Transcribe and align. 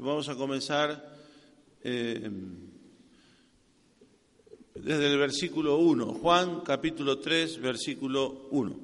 Vamos 0.00 0.28
a 0.28 0.36
comenzar 0.36 1.12
eh, 1.82 2.30
desde 4.76 5.10
el 5.10 5.18
versículo 5.18 5.78
1, 5.78 6.06
Juan 6.22 6.60
capítulo 6.60 7.18
3, 7.18 7.60
versículo 7.60 8.46
1. 8.52 8.78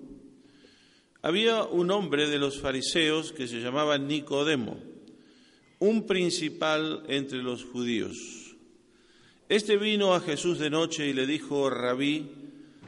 Había 1.23 1.63
un 1.63 1.93
hombre 1.93 2.29
de 2.29 2.41
los 2.41 2.61
fariseos 2.61 3.31
que 3.31 3.47
se 3.47 3.61
llamaba 3.61 3.97
Nicodemo, 3.97 4.77
un 5.79 6.05
principal 6.05 7.05
entre 7.07 7.45
los 7.45 7.63
judíos. 7.63 8.57
Este 9.49 9.77
vino 9.77 10.15
a 10.15 10.21
Jesús 10.21 10.59
de 10.59 10.69
noche 10.69 11.07
y 11.07 11.13
le 11.13 11.29
dijo, 11.29 11.71
Rabí, 11.71 12.29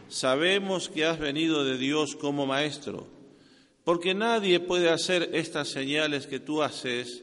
sabemos 0.08 0.88
que 0.88 1.04
has 1.04 1.20
venido 1.20 1.64
de 1.64 1.78
Dios 1.78 2.16
como 2.16 2.44
maestro, 2.44 3.06
porque 3.84 4.14
nadie 4.14 4.58
puede 4.58 4.90
hacer 4.90 5.30
estas 5.32 5.68
señales 5.68 6.26
que 6.26 6.40
tú 6.40 6.64
haces 6.64 7.22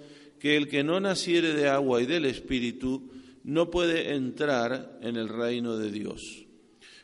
que 0.41 0.57
el 0.57 0.67
que 0.67 0.83
no 0.83 0.99
naciere 0.99 1.53
de 1.53 1.67
agua 1.67 2.01
y 2.01 2.07
del 2.07 2.25
Espíritu 2.25 3.11
no 3.43 3.69
puede 3.69 4.15
entrar 4.15 4.97
en 5.03 5.15
el 5.15 5.29
reino 5.29 5.77
de 5.77 5.91
Dios. 5.91 6.45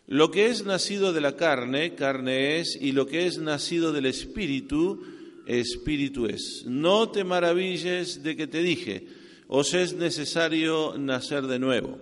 Lo 0.08 0.32
que 0.32 0.48
es 0.48 0.66
nacido 0.66 1.14
de 1.14 1.22
la 1.22 1.36
carne, 1.36 1.94
carne 1.94 2.60
es, 2.60 2.76
y 2.82 2.94
lo 2.94 3.06
que 3.06 3.28
es 3.28 3.38
nacido 3.38 3.94
del 3.94 4.08
Espíritu, 4.08 5.04
Espíritu 5.46 6.26
es. 6.26 6.64
No 6.66 7.10
te 7.10 7.24
maravilles 7.24 8.24
de 8.24 8.36
que 8.36 8.48
te 8.48 8.64
dije, 8.64 9.06
os 9.48 9.76
es 9.76 9.94
necesario 9.94 10.96
nacer 10.98 11.46
de 11.46 11.60
nuevo. 11.60 12.00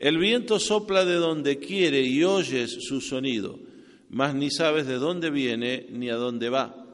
El 0.00 0.18
viento 0.18 0.58
sopla 0.58 1.04
de 1.04 1.14
donde 1.14 1.58
quiere 1.60 2.02
y 2.02 2.24
oyes 2.24 2.78
su 2.80 3.00
sonido, 3.00 3.60
mas 4.10 4.34
ni 4.34 4.50
sabes 4.50 4.88
de 4.88 4.96
dónde 4.96 5.30
viene 5.30 5.86
ni 5.90 6.10
a 6.10 6.16
dónde 6.16 6.50
va. 6.50 6.86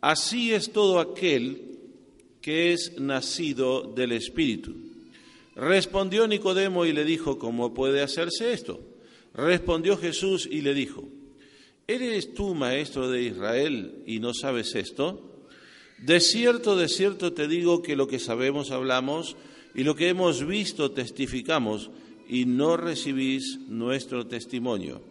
Así 0.00 0.54
es 0.54 0.72
todo 0.72 1.00
aquel 1.00 1.69
que 2.40 2.72
es 2.72 2.98
nacido 2.98 3.82
del 3.82 4.12
Espíritu. 4.12 4.74
Respondió 5.54 6.26
Nicodemo 6.26 6.86
y 6.86 6.92
le 6.92 7.04
dijo, 7.04 7.38
¿cómo 7.38 7.74
puede 7.74 8.02
hacerse 8.02 8.52
esto? 8.52 8.80
Respondió 9.34 9.96
Jesús 9.96 10.48
y 10.50 10.62
le 10.62 10.74
dijo, 10.74 11.08
¿eres 11.86 12.34
tú 12.34 12.54
maestro 12.54 13.10
de 13.10 13.22
Israel 13.22 14.02
y 14.06 14.20
no 14.20 14.32
sabes 14.32 14.74
esto? 14.74 15.30
De 15.98 16.20
cierto, 16.20 16.76
de 16.76 16.88
cierto 16.88 17.32
te 17.32 17.46
digo 17.46 17.82
que 17.82 17.96
lo 17.96 18.08
que 18.08 18.18
sabemos 18.18 18.70
hablamos 18.70 19.36
y 19.74 19.84
lo 19.84 19.94
que 19.94 20.08
hemos 20.08 20.46
visto 20.46 20.92
testificamos 20.92 21.90
y 22.28 22.46
no 22.46 22.76
recibís 22.76 23.58
nuestro 23.68 24.26
testimonio. 24.26 25.02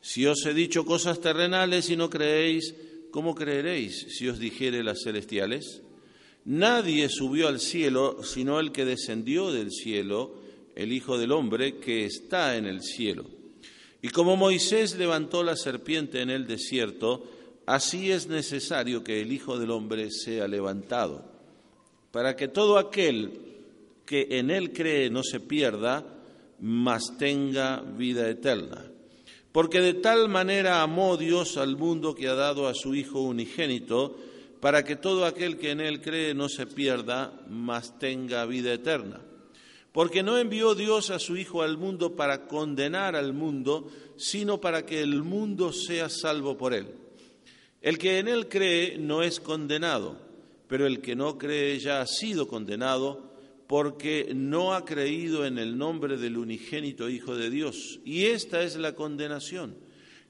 Si 0.00 0.24
os 0.26 0.46
he 0.46 0.54
dicho 0.54 0.86
cosas 0.86 1.20
terrenales 1.20 1.90
y 1.90 1.96
no 1.96 2.08
creéis, 2.08 2.74
¿cómo 3.10 3.34
creeréis 3.34 4.06
si 4.16 4.28
os 4.28 4.38
dijere 4.38 4.82
las 4.84 5.02
celestiales? 5.02 5.82
Nadie 6.46 7.08
subió 7.08 7.48
al 7.48 7.58
cielo 7.58 8.22
sino 8.22 8.60
el 8.60 8.70
que 8.70 8.84
descendió 8.84 9.50
del 9.50 9.72
cielo, 9.72 10.36
el 10.76 10.92
Hijo 10.92 11.18
del 11.18 11.32
Hombre 11.32 11.78
que 11.78 12.04
está 12.04 12.56
en 12.56 12.66
el 12.66 12.82
cielo. 12.82 13.24
Y 14.00 14.10
como 14.10 14.36
Moisés 14.36 14.96
levantó 14.96 15.42
la 15.42 15.56
serpiente 15.56 16.22
en 16.22 16.30
el 16.30 16.46
desierto, 16.46 17.24
así 17.66 18.12
es 18.12 18.28
necesario 18.28 19.02
que 19.02 19.20
el 19.20 19.32
Hijo 19.32 19.58
del 19.58 19.72
Hombre 19.72 20.12
sea 20.12 20.46
levantado, 20.46 21.24
para 22.12 22.36
que 22.36 22.46
todo 22.46 22.78
aquel 22.78 23.32
que 24.04 24.28
en 24.30 24.52
él 24.52 24.72
cree 24.72 25.10
no 25.10 25.24
se 25.24 25.40
pierda, 25.40 26.06
mas 26.60 27.18
tenga 27.18 27.80
vida 27.80 28.30
eterna. 28.30 28.84
Porque 29.50 29.80
de 29.80 29.94
tal 29.94 30.28
manera 30.28 30.82
amó 30.82 31.16
Dios 31.16 31.56
al 31.56 31.76
mundo 31.76 32.14
que 32.14 32.28
ha 32.28 32.34
dado 32.34 32.68
a 32.68 32.74
su 32.74 32.94
Hijo 32.94 33.22
unigénito, 33.22 34.16
para 34.60 34.84
que 34.84 34.96
todo 34.96 35.24
aquel 35.24 35.58
que 35.58 35.70
en 35.70 35.80
él 35.80 36.00
cree 36.00 36.34
no 36.34 36.48
se 36.48 36.66
pierda, 36.66 37.32
mas 37.48 37.98
tenga 37.98 38.46
vida 38.46 38.72
eterna. 38.72 39.20
Porque 39.92 40.22
no 40.22 40.38
envió 40.38 40.74
Dios 40.74 41.10
a 41.10 41.18
su 41.18 41.36
Hijo 41.36 41.62
al 41.62 41.78
mundo 41.78 42.16
para 42.16 42.46
condenar 42.46 43.16
al 43.16 43.32
mundo, 43.32 43.90
sino 44.16 44.60
para 44.60 44.84
que 44.84 45.00
el 45.00 45.22
mundo 45.22 45.72
sea 45.72 46.08
salvo 46.08 46.56
por 46.56 46.74
él. 46.74 46.88
El 47.80 47.98
que 47.98 48.18
en 48.18 48.28
él 48.28 48.48
cree 48.48 48.98
no 48.98 49.22
es 49.22 49.40
condenado, 49.40 50.16
pero 50.68 50.86
el 50.86 51.00
que 51.00 51.16
no 51.16 51.38
cree 51.38 51.78
ya 51.78 52.00
ha 52.00 52.06
sido 52.06 52.48
condenado 52.48 53.34
porque 53.66 54.32
no 54.34 54.74
ha 54.74 54.84
creído 54.84 55.44
en 55.46 55.58
el 55.58 55.76
nombre 55.76 56.16
del 56.16 56.36
unigénito 56.36 57.08
Hijo 57.08 57.36
de 57.36 57.50
Dios. 57.50 58.00
Y 58.04 58.26
esta 58.26 58.62
es 58.62 58.76
la 58.76 58.94
condenación 58.94 59.85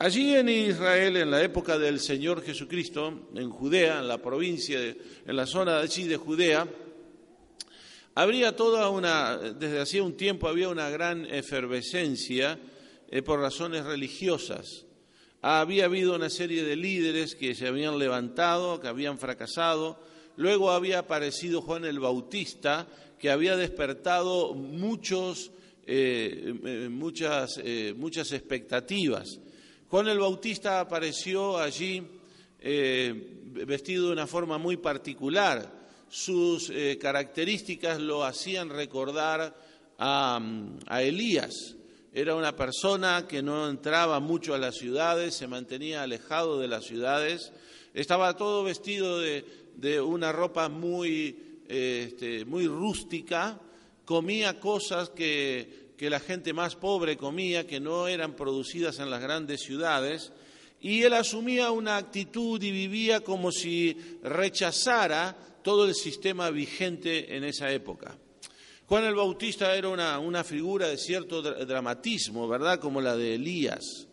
Allí 0.00 0.32
en 0.36 0.48
Israel, 0.48 1.16
en 1.16 1.28
la 1.28 1.42
época 1.42 1.76
del 1.76 1.98
Señor 1.98 2.44
Jesucristo, 2.44 3.28
en 3.34 3.50
Judea, 3.50 3.98
en 3.98 4.06
la 4.06 4.18
provincia, 4.18 4.78
en 4.80 5.36
la 5.36 5.44
zona 5.44 5.78
de 5.78 5.82
allí 5.82 6.04
de 6.04 6.16
Judea, 6.16 6.68
habría 8.14 8.54
toda 8.54 8.90
una, 8.90 9.36
desde 9.36 9.80
hacía 9.80 10.04
un 10.04 10.16
tiempo 10.16 10.46
había 10.46 10.68
una 10.68 10.88
gran 10.88 11.26
efervescencia 11.26 12.60
eh, 13.10 13.22
por 13.22 13.40
razones 13.40 13.84
religiosas. 13.86 14.86
Había 15.42 15.86
habido 15.86 16.14
una 16.14 16.30
serie 16.30 16.62
de 16.62 16.76
líderes 16.76 17.34
que 17.34 17.56
se 17.56 17.66
habían 17.66 17.98
levantado, 17.98 18.78
que 18.78 18.86
habían 18.86 19.18
fracasado. 19.18 20.00
Luego 20.36 20.70
había 20.70 21.00
aparecido 21.00 21.60
Juan 21.60 21.84
el 21.84 21.98
Bautista, 21.98 22.86
que 23.18 23.30
había 23.30 23.56
despertado 23.56 24.54
muchos, 24.54 25.50
eh, 25.88 26.54
eh, 26.64 26.88
muchas, 26.88 27.60
muchas 27.96 28.30
expectativas. 28.30 29.40
Juan 29.90 30.06
el 30.08 30.18
Bautista 30.18 30.80
apareció 30.80 31.56
allí 31.56 32.06
eh, 32.60 33.40
vestido 33.66 34.08
de 34.08 34.12
una 34.12 34.26
forma 34.26 34.58
muy 34.58 34.76
particular. 34.76 35.72
Sus 36.10 36.68
eh, 36.68 36.98
características 37.00 37.98
lo 37.98 38.22
hacían 38.22 38.68
recordar 38.68 39.56
a, 39.98 40.40
a 40.86 41.02
Elías. 41.02 41.74
Era 42.12 42.34
una 42.34 42.54
persona 42.54 43.26
que 43.26 43.42
no 43.42 43.66
entraba 43.66 44.20
mucho 44.20 44.54
a 44.54 44.58
las 44.58 44.76
ciudades, 44.76 45.34
se 45.34 45.46
mantenía 45.46 46.02
alejado 46.02 46.58
de 46.58 46.68
las 46.68 46.84
ciudades, 46.84 47.50
estaba 47.94 48.36
todo 48.36 48.64
vestido 48.64 49.20
de, 49.20 50.00
una 50.02 50.32
ropa 50.32 50.68
muy, 50.68 51.62
este, 51.66 52.44
muy 52.44 52.66
rústica, 52.66 53.58
comía 54.04 54.60
cosas 54.60 55.08
que 55.08 55.87
que 55.98 56.08
la 56.08 56.20
gente 56.20 56.52
más 56.52 56.76
pobre 56.76 57.16
comía, 57.16 57.66
que 57.66 57.80
no 57.80 58.06
eran 58.06 58.36
producidas 58.36 59.00
en 59.00 59.10
las 59.10 59.20
grandes 59.20 59.62
ciudades, 59.62 60.32
y 60.80 61.02
él 61.02 61.12
asumía 61.12 61.72
una 61.72 61.96
actitud 61.96 62.62
y 62.62 62.70
vivía 62.70 63.20
como 63.20 63.50
si 63.50 63.96
rechazara 64.22 65.36
todo 65.62 65.86
el 65.86 65.96
sistema 65.96 66.50
vigente 66.50 67.36
en 67.36 67.42
esa 67.42 67.72
época. 67.72 68.16
Juan 68.86 69.04
el 69.04 69.16
Bautista 69.16 69.74
era 69.74 69.88
una, 69.88 70.20
una 70.20 70.44
figura 70.44 70.86
de 70.86 70.96
cierto 70.96 71.42
dramatismo, 71.42 72.46
¿verdad? 72.46 72.78
Como 72.78 73.00
la 73.00 73.16
de 73.16 73.34
Elías. 73.34 74.06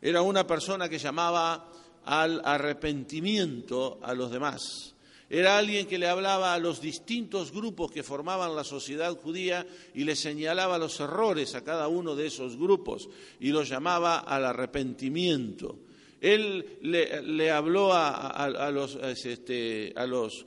Era 0.00 0.22
una 0.22 0.46
persona 0.46 0.88
que 0.88 0.98
llamaba 0.98 1.68
al 2.04 2.40
arrepentimiento 2.44 3.98
a 4.00 4.14
los 4.14 4.30
demás. 4.30 4.94
Era 5.32 5.56
alguien 5.56 5.86
que 5.86 5.98
le 5.98 6.08
hablaba 6.08 6.52
a 6.52 6.58
los 6.58 6.82
distintos 6.82 7.52
grupos 7.52 7.90
que 7.90 8.02
formaban 8.02 8.54
la 8.54 8.64
sociedad 8.64 9.16
judía 9.16 9.66
y 9.94 10.04
le 10.04 10.14
señalaba 10.14 10.76
los 10.76 11.00
errores 11.00 11.54
a 11.54 11.64
cada 11.64 11.88
uno 11.88 12.14
de 12.14 12.26
esos 12.26 12.58
grupos 12.58 13.08
y 13.40 13.48
los 13.48 13.66
llamaba 13.66 14.18
al 14.18 14.44
arrepentimiento. 14.44 15.78
Él 16.20 16.76
le, 16.82 17.50
habló 17.50 17.94
a, 17.94 18.70
los, 18.70 18.96
este, 18.96 19.94
a, 19.96 20.04
los, 20.04 20.44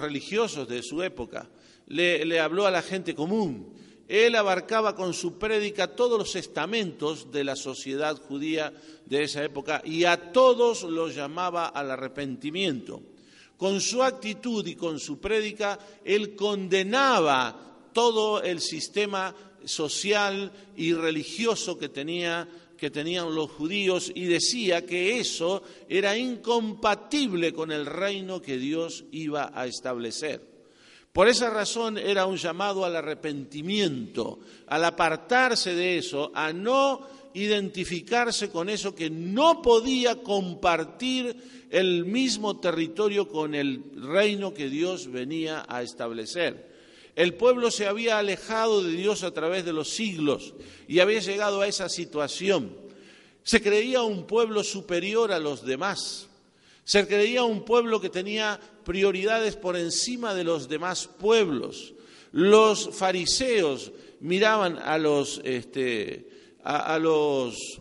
religiosos 0.00 0.66
de 0.66 0.82
su 0.82 1.00
época 1.04 1.48
le, 1.86 2.40
habló 2.40 2.66
a 2.66 2.72
la 2.72 2.82
gente 2.82 3.14
común. 3.14 3.72
Él 4.08 4.34
abarcaba 4.34 4.96
con 4.96 5.14
su 5.14 5.38
prédica 5.38 5.94
todos 5.94 6.18
los 6.18 6.34
estamentos 6.34 7.30
de 7.30 7.44
la 7.44 7.54
sociedad 7.54 8.20
judía 8.20 8.72
de 9.06 9.22
esa 9.22 9.44
época 9.44 9.80
y 9.84 10.06
a 10.06 10.32
todos 10.32 10.82
los 10.82 11.14
llamaba 11.14 11.68
al 11.68 11.92
arrepentimiento. 11.92 13.13
Con 13.64 13.80
su 13.80 14.02
actitud 14.02 14.66
y 14.66 14.74
con 14.74 15.00
su 15.00 15.18
prédica, 15.18 15.78
él 16.04 16.36
condenaba 16.36 17.88
todo 17.94 18.42
el 18.42 18.60
sistema 18.60 19.34
social 19.64 20.52
y 20.76 20.92
religioso 20.92 21.78
que, 21.78 21.88
tenía, 21.88 22.46
que 22.76 22.90
tenían 22.90 23.34
los 23.34 23.50
judíos 23.50 24.12
y 24.14 24.26
decía 24.26 24.84
que 24.84 25.18
eso 25.18 25.62
era 25.88 26.14
incompatible 26.14 27.54
con 27.54 27.72
el 27.72 27.86
reino 27.86 28.42
que 28.42 28.58
Dios 28.58 29.04
iba 29.12 29.50
a 29.54 29.66
establecer. 29.66 30.46
Por 31.10 31.28
esa 31.28 31.48
razón 31.48 31.96
era 31.96 32.26
un 32.26 32.36
llamado 32.36 32.84
al 32.84 32.96
arrepentimiento, 32.96 34.40
al 34.66 34.84
apartarse 34.84 35.74
de 35.74 35.96
eso, 35.96 36.30
a 36.34 36.52
no 36.52 37.23
identificarse 37.34 38.48
con 38.50 38.68
eso 38.68 38.94
que 38.94 39.10
no 39.10 39.60
podía 39.60 40.22
compartir 40.22 41.36
el 41.70 42.04
mismo 42.04 42.60
territorio 42.60 43.28
con 43.28 43.54
el 43.54 43.82
reino 43.96 44.54
que 44.54 44.70
Dios 44.70 45.10
venía 45.10 45.66
a 45.68 45.82
establecer. 45.82 46.72
El 47.16 47.34
pueblo 47.34 47.70
se 47.70 47.86
había 47.86 48.18
alejado 48.18 48.82
de 48.82 48.92
Dios 48.92 49.22
a 49.22 49.32
través 49.32 49.64
de 49.64 49.72
los 49.72 49.90
siglos 49.90 50.54
y 50.88 51.00
había 51.00 51.20
llegado 51.20 51.60
a 51.60 51.68
esa 51.68 51.88
situación. 51.88 52.76
Se 53.42 53.60
creía 53.60 54.02
un 54.02 54.26
pueblo 54.26 54.64
superior 54.64 55.32
a 55.32 55.38
los 55.38 55.64
demás. 55.64 56.28
Se 56.84 57.06
creía 57.06 57.44
un 57.44 57.64
pueblo 57.64 58.00
que 58.00 58.10
tenía 58.10 58.60
prioridades 58.84 59.56
por 59.56 59.76
encima 59.76 60.34
de 60.34 60.44
los 60.44 60.68
demás 60.68 61.08
pueblos. 61.08 61.94
Los 62.32 62.90
fariseos 62.90 63.92
miraban 64.20 64.78
a 64.78 64.98
los, 64.98 65.40
este, 65.44 66.28
a, 66.64 66.98
los, 66.98 67.80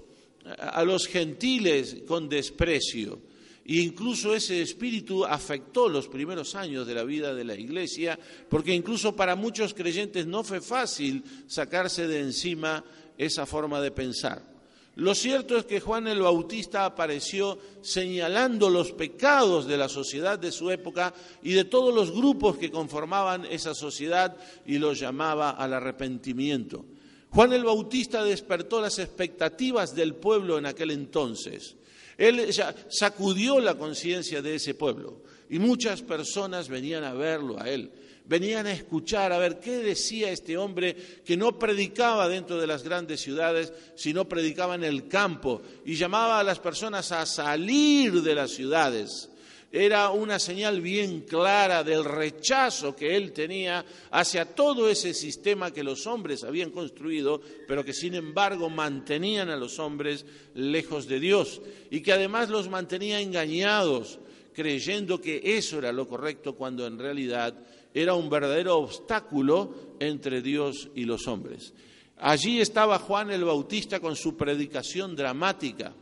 a 0.59 0.83
los 0.83 1.07
gentiles 1.07 2.03
con 2.05 2.27
desprecio. 2.27 3.19
E 3.65 3.79
incluso 3.79 4.35
ese 4.35 4.61
espíritu 4.61 5.23
afectó 5.23 5.87
los 5.87 6.09
primeros 6.09 6.53
años 6.53 6.85
de 6.85 6.93
la 6.93 7.05
vida 7.05 7.33
de 7.33 7.45
la 7.45 7.55
iglesia, 7.55 8.19
porque 8.49 8.75
incluso 8.75 9.15
para 9.15 9.37
muchos 9.37 9.73
creyentes 9.73 10.27
no 10.27 10.43
fue 10.43 10.59
fácil 10.59 11.23
sacarse 11.47 12.07
de 12.07 12.19
encima 12.19 12.83
esa 13.17 13.45
forma 13.45 13.79
de 13.79 13.91
pensar. 13.91 14.53
Lo 14.95 15.15
cierto 15.15 15.57
es 15.57 15.65
que 15.65 15.79
Juan 15.79 16.07
el 16.07 16.21
Bautista 16.21 16.85
apareció 16.85 17.57
señalando 17.81 18.69
los 18.69 18.91
pecados 18.91 19.65
de 19.65 19.77
la 19.77 19.89
sociedad 19.89 20.37
de 20.37 20.51
su 20.51 20.69
época 20.69 21.13
y 21.41 21.53
de 21.53 21.63
todos 21.63 21.95
los 21.95 22.11
grupos 22.11 22.57
que 22.57 22.69
conformaban 22.69 23.45
esa 23.45 23.73
sociedad 23.73 24.35
y 24.67 24.77
los 24.77 24.99
llamaba 24.99 25.51
al 25.51 25.73
arrepentimiento. 25.73 26.85
Juan 27.33 27.53
el 27.53 27.63
Bautista 27.63 28.23
despertó 28.23 28.79
las 28.79 28.99
expectativas 28.99 29.95
del 29.95 30.15
pueblo 30.15 30.57
en 30.57 30.65
aquel 30.65 30.91
entonces. 30.91 31.75
Él 32.17 32.53
sacudió 32.89 33.59
la 33.59 33.75
conciencia 33.75 34.41
de 34.41 34.55
ese 34.55 34.75
pueblo 34.75 35.23
y 35.49 35.57
muchas 35.57 36.01
personas 36.03 36.69
venían 36.69 37.03
a 37.03 37.13
verlo 37.13 37.59
a 37.59 37.69
él 37.69 37.91
venían 38.25 38.67
a 38.67 38.71
escuchar, 38.71 39.31
a 39.31 39.37
ver 39.37 39.59
qué 39.59 39.77
decía 39.77 40.31
este 40.31 40.57
hombre 40.57 40.95
que 41.25 41.37
no 41.37 41.59
predicaba 41.59 42.29
dentro 42.29 42.59
de 42.59 42.67
las 42.67 42.83
grandes 42.83 43.21
ciudades, 43.21 43.73
sino 43.95 44.27
predicaba 44.27 44.75
en 44.75 44.83
el 44.83 45.07
campo 45.07 45.61
y 45.85 45.95
llamaba 45.95 46.39
a 46.39 46.43
las 46.43 46.59
personas 46.59 47.11
a 47.11 47.25
salir 47.25 48.21
de 48.21 48.35
las 48.35 48.51
ciudades. 48.51 49.29
Era 49.75 50.11
una 50.11 50.37
señal 50.37 50.81
bien 50.81 51.21
clara 51.21 51.83
del 51.83 52.05
rechazo 52.05 52.95
que 52.95 53.15
él 53.15 53.33
tenía 53.33 53.83
hacia 54.11 54.45
todo 54.45 54.87
ese 54.87 55.15
sistema 55.15 55.71
que 55.71 55.83
los 55.83 56.05
hombres 56.05 56.43
habían 56.43 56.69
construido, 56.69 57.41
pero 57.67 57.83
que 57.83 57.91
sin 57.91 58.13
embargo 58.13 58.69
mantenían 58.69 59.49
a 59.49 59.55
los 59.55 59.79
hombres 59.79 60.27
lejos 60.53 61.07
de 61.07 61.19
Dios 61.19 61.59
y 61.89 62.01
que 62.01 62.13
además 62.13 62.51
los 62.51 62.69
mantenía 62.69 63.19
engañados, 63.19 64.19
creyendo 64.53 65.19
que 65.19 65.41
eso 65.43 65.79
era 65.79 65.91
lo 65.91 66.07
correcto 66.07 66.53
cuando 66.53 66.85
en 66.85 66.99
realidad 66.99 67.55
era 67.95 68.13
un 68.13 68.29
verdadero 68.29 68.77
obstáculo 68.77 69.95
entre 69.99 70.43
Dios 70.43 70.89
y 70.93 71.05
los 71.05 71.27
hombres. 71.27 71.73
Allí 72.17 72.61
estaba 72.61 72.99
Juan 72.99 73.31
el 73.31 73.43
Bautista 73.43 73.99
con 73.99 74.15
su 74.15 74.37
predicación 74.37 75.15
dramática, 75.15 75.95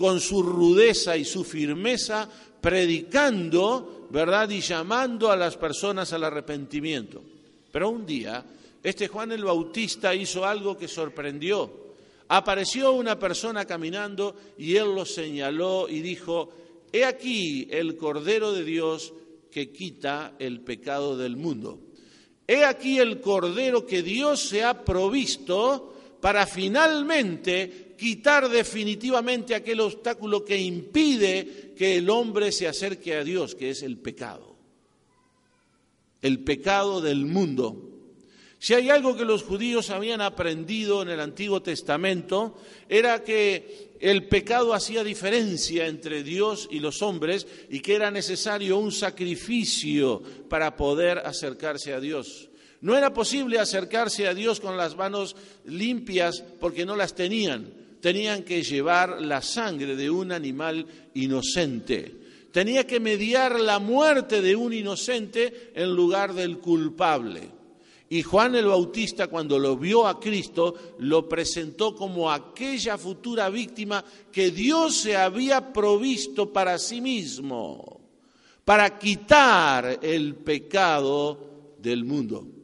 con 0.00 0.18
su 0.18 0.42
rudeza 0.42 1.14
y 1.18 1.26
su 1.26 1.44
firmeza, 1.44 2.26
predicando, 2.58 4.06
¿verdad? 4.08 4.48
Y 4.48 4.62
llamando 4.62 5.30
a 5.30 5.36
las 5.36 5.58
personas 5.58 6.10
al 6.14 6.24
arrepentimiento. 6.24 7.22
Pero 7.70 7.90
un 7.90 8.06
día, 8.06 8.42
este 8.82 9.08
Juan 9.08 9.32
el 9.32 9.44
Bautista 9.44 10.14
hizo 10.14 10.46
algo 10.46 10.78
que 10.78 10.88
sorprendió. 10.88 11.70
Apareció 12.28 12.92
una 12.92 13.18
persona 13.18 13.66
caminando 13.66 14.34
y 14.56 14.74
él 14.74 14.94
lo 14.94 15.04
señaló 15.04 15.86
y 15.86 16.00
dijo, 16.00 16.50
He 16.90 17.04
aquí 17.04 17.68
el 17.70 17.98
Cordero 17.98 18.54
de 18.54 18.64
Dios 18.64 19.12
que 19.52 19.70
quita 19.70 20.32
el 20.38 20.62
pecado 20.62 21.18
del 21.18 21.36
mundo. 21.36 21.78
He 22.48 22.64
aquí 22.64 22.98
el 22.98 23.20
cordero 23.20 23.84
que 23.84 24.02
Dios 24.02 24.40
se 24.40 24.64
ha 24.64 24.82
provisto 24.82 25.94
para 26.22 26.46
finalmente 26.46 27.89
quitar 28.00 28.48
definitivamente 28.48 29.54
aquel 29.54 29.80
obstáculo 29.80 30.42
que 30.42 30.58
impide 30.58 31.74
que 31.76 31.98
el 31.98 32.08
hombre 32.08 32.50
se 32.50 32.66
acerque 32.66 33.14
a 33.14 33.22
Dios, 33.22 33.54
que 33.54 33.68
es 33.68 33.82
el 33.82 33.98
pecado. 33.98 34.56
El 36.22 36.38
pecado 36.38 37.02
del 37.02 37.26
mundo. 37.26 37.90
Si 38.58 38.72
hay 38.72 38.88
algo 38.88 39.18
que 39.18 39.26
los 39.26 39.42
judíos 39.42 39.90
habían 39.90 40.22
aprendido 40.22 41.02
en 41.02 41.10
el 41.10 41.20
Antiguo 41.20 41.60
Testamento, 41.60 42.56
era 42.88 43.22
que 43.22 43.90
el 44.00 44.28
pecado 44.28 44.72
hacía 44.72 45.04
diferencia 45.04 45.86
entre 45.86 46.22
Dios 46.22 46.68
y 46.70 46.78
los 46.78 47.02
hombres 47.02 47.46
y 47.68 47.80
que 47.80 47.96
era 47.96 48.10
necesario 48.10 48.78
un 48.78 48.92
sacrificio 48.92 50.22
para 50.48 50.74
poder 50.74 51.18
acercarse 51.18 51.92
a 51.92 52.00
Dios. 52.00 52.48
No 52.80 52.96
era 52.96 53.12
posible 53.12 53.58
acercarse 53.58 54.26
a 54.26 54.32
Dios 54.32 54.58
con 54.58 54.78
las 54.78 54.96
manos 54.96 55.36
limpias 55.66 56.42
porque 56.60 56.86
no 56.86 56.96
las 56.96 57.14
tenían. 57.14 57.79
Tenían 58.00 58.42
que 58.44 58.62
llevar 58.62 59.20
la 59.20 59.42
sangre 59.42 59.96
de 59.96 60.10
un 60.10 60.32
animal 60.32 60.86
inocente. 61.14 62.16
Tenía 62.52 62.86
que 62.86 62.98
mediar 62.98 63.60
la 63.60 63.78
muerte 63.78 64.40
de 64.40 64.56
un 64.56 64.72
inocente 64.72 65.70
en 65.74 65.94
lugar 65.94 66.34
del 66.34 66.58
culpable. 66.58 67.60
Y 68.08 68.22
Juan 68.22 68.56
el 68.56 68.66
Bautista, 68.66 69.28
cuando 69.28 69.56
lo 69.56 69.76
vio 69.76 70.04
a 70.06 70.18
Cristo, 70.18 70.96
lo 70.98 71.28
presentó 71.28 71.94
como 71.94 72.28
aquella 72.28 72.98
futura 72.98 73.48
víctima 73.50 74.04
que 74.32 74.50
Dios 74.50 74.96
se 74.96 75.16
había 75.16 75.72
provisto 75.72 76.52
para 76.52 76.76
sí 76.78 77.00
mismo, 77.00 78.00
para 78.64 78.98
quitar 78.98 80.00
el 80.02 80.34
pecado 80.34 81.76
del 81.78 82.04
mundo. 82.04 82.59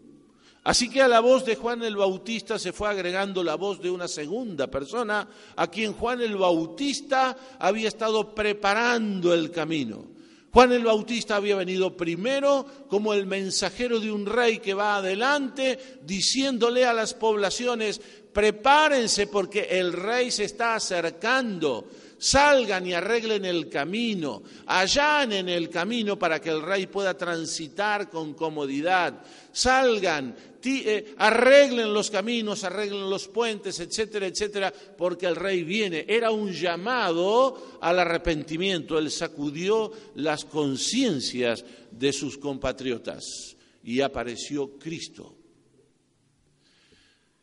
Así 0.66 0.90
que 0.90 1.00
a 1.00 1.06
la 1.06 1.20
voz 1.20 1.44
de 1.44 1.54
Juan 1.54 1.84
el 1.84 1.94
Bautista 1.94 2.58
se 2.58 2.72
fue 2.72 2.88
agregando 2.88 3.44
la 3.44 3.54
voz 3.54 3.80
de 3.80 3.88
una 3.88 4.08
segunda 4.08 4.66
persona 4.66 5.28
a 5.54 5.70
quien 5.70 5.92
Juan 5.92 6.20
el 6.20 6.36
Bautista 6.36 7.36
había 7.60 7.86
estado 7.86 8.34
preparando 8.34 9.32
el 9.32 9.52
camino. 9.52 10.06
Juan 10.50 10.72
el 10.72 10.82
Bautista 10.82 11.36
había 11.36 11.54
venido 11.54 11.96
primero 11.96 12.66
como 12.88 13.14
el 13.14 13.26
mensajero 13.26 14.00
de 14.00 14.10
un 14.10 14.26
rey 14.26 14.58
que 14.58 14.74
va 14.74 14.96
adelante 14.96 16.00
diciéndole 16.02 16.84
a 16.84 16.92
las 16.92 17.14
poblaciones, 17.14 18.00
prepárense 18.32 19.28
porque 19.28 19.68
el 19.70 19.92
rey 19.92 20.32
se 20.32 20.46
está 20.46 20.74
acercando, 20.74 21.86
salgan 22.18 22.86
y 22.86 22.92
arreglen 22.92 23.44
el 23.44 23.68
camino, 23.68 24.42
allanen 24.66 25.48
el 25.48 25.68
camino 25.68 26.18
para 26.18 26.40
que 26.40 26.50
el 26.50 26.62
rey 26.62 26.86
pueda 26.86 27.16
transitar 27.16 28.08
con 28.08 28.34
comodidad, 28.34 29.22
salgan, 29.52 30.34
eh, 30.64 31.14
arreglen 31.18 31.92
los 31.92 32.10
caminos, 32.10 32.64
arreglen 32.64 33.08
los 33.08 33.28
puentes, 33.28 33.78
etcétera, 33.78 34.26
etcétera, 34.26 34.72
porque 34.72 35.26
el 35.26 35.36
rey 35.36 35.62
viene. 35.62 36.04
Era 36.08 36.30
un 36.30 36.52
llamado 36.52 37.78
al 37.80 37.98
arrepentimiento. 37.98 38.98
Él 38.98 39.10
sacudió 39.10 39.92
las 40.16 40.44
conciencias 40.44 41.64
de 41.90 42.12
sus 42.12 42.38
compatriotas 42.38 43.56
y 43.84 44.00
apareció 44.00 44.76
Cristo. 44.78 45.36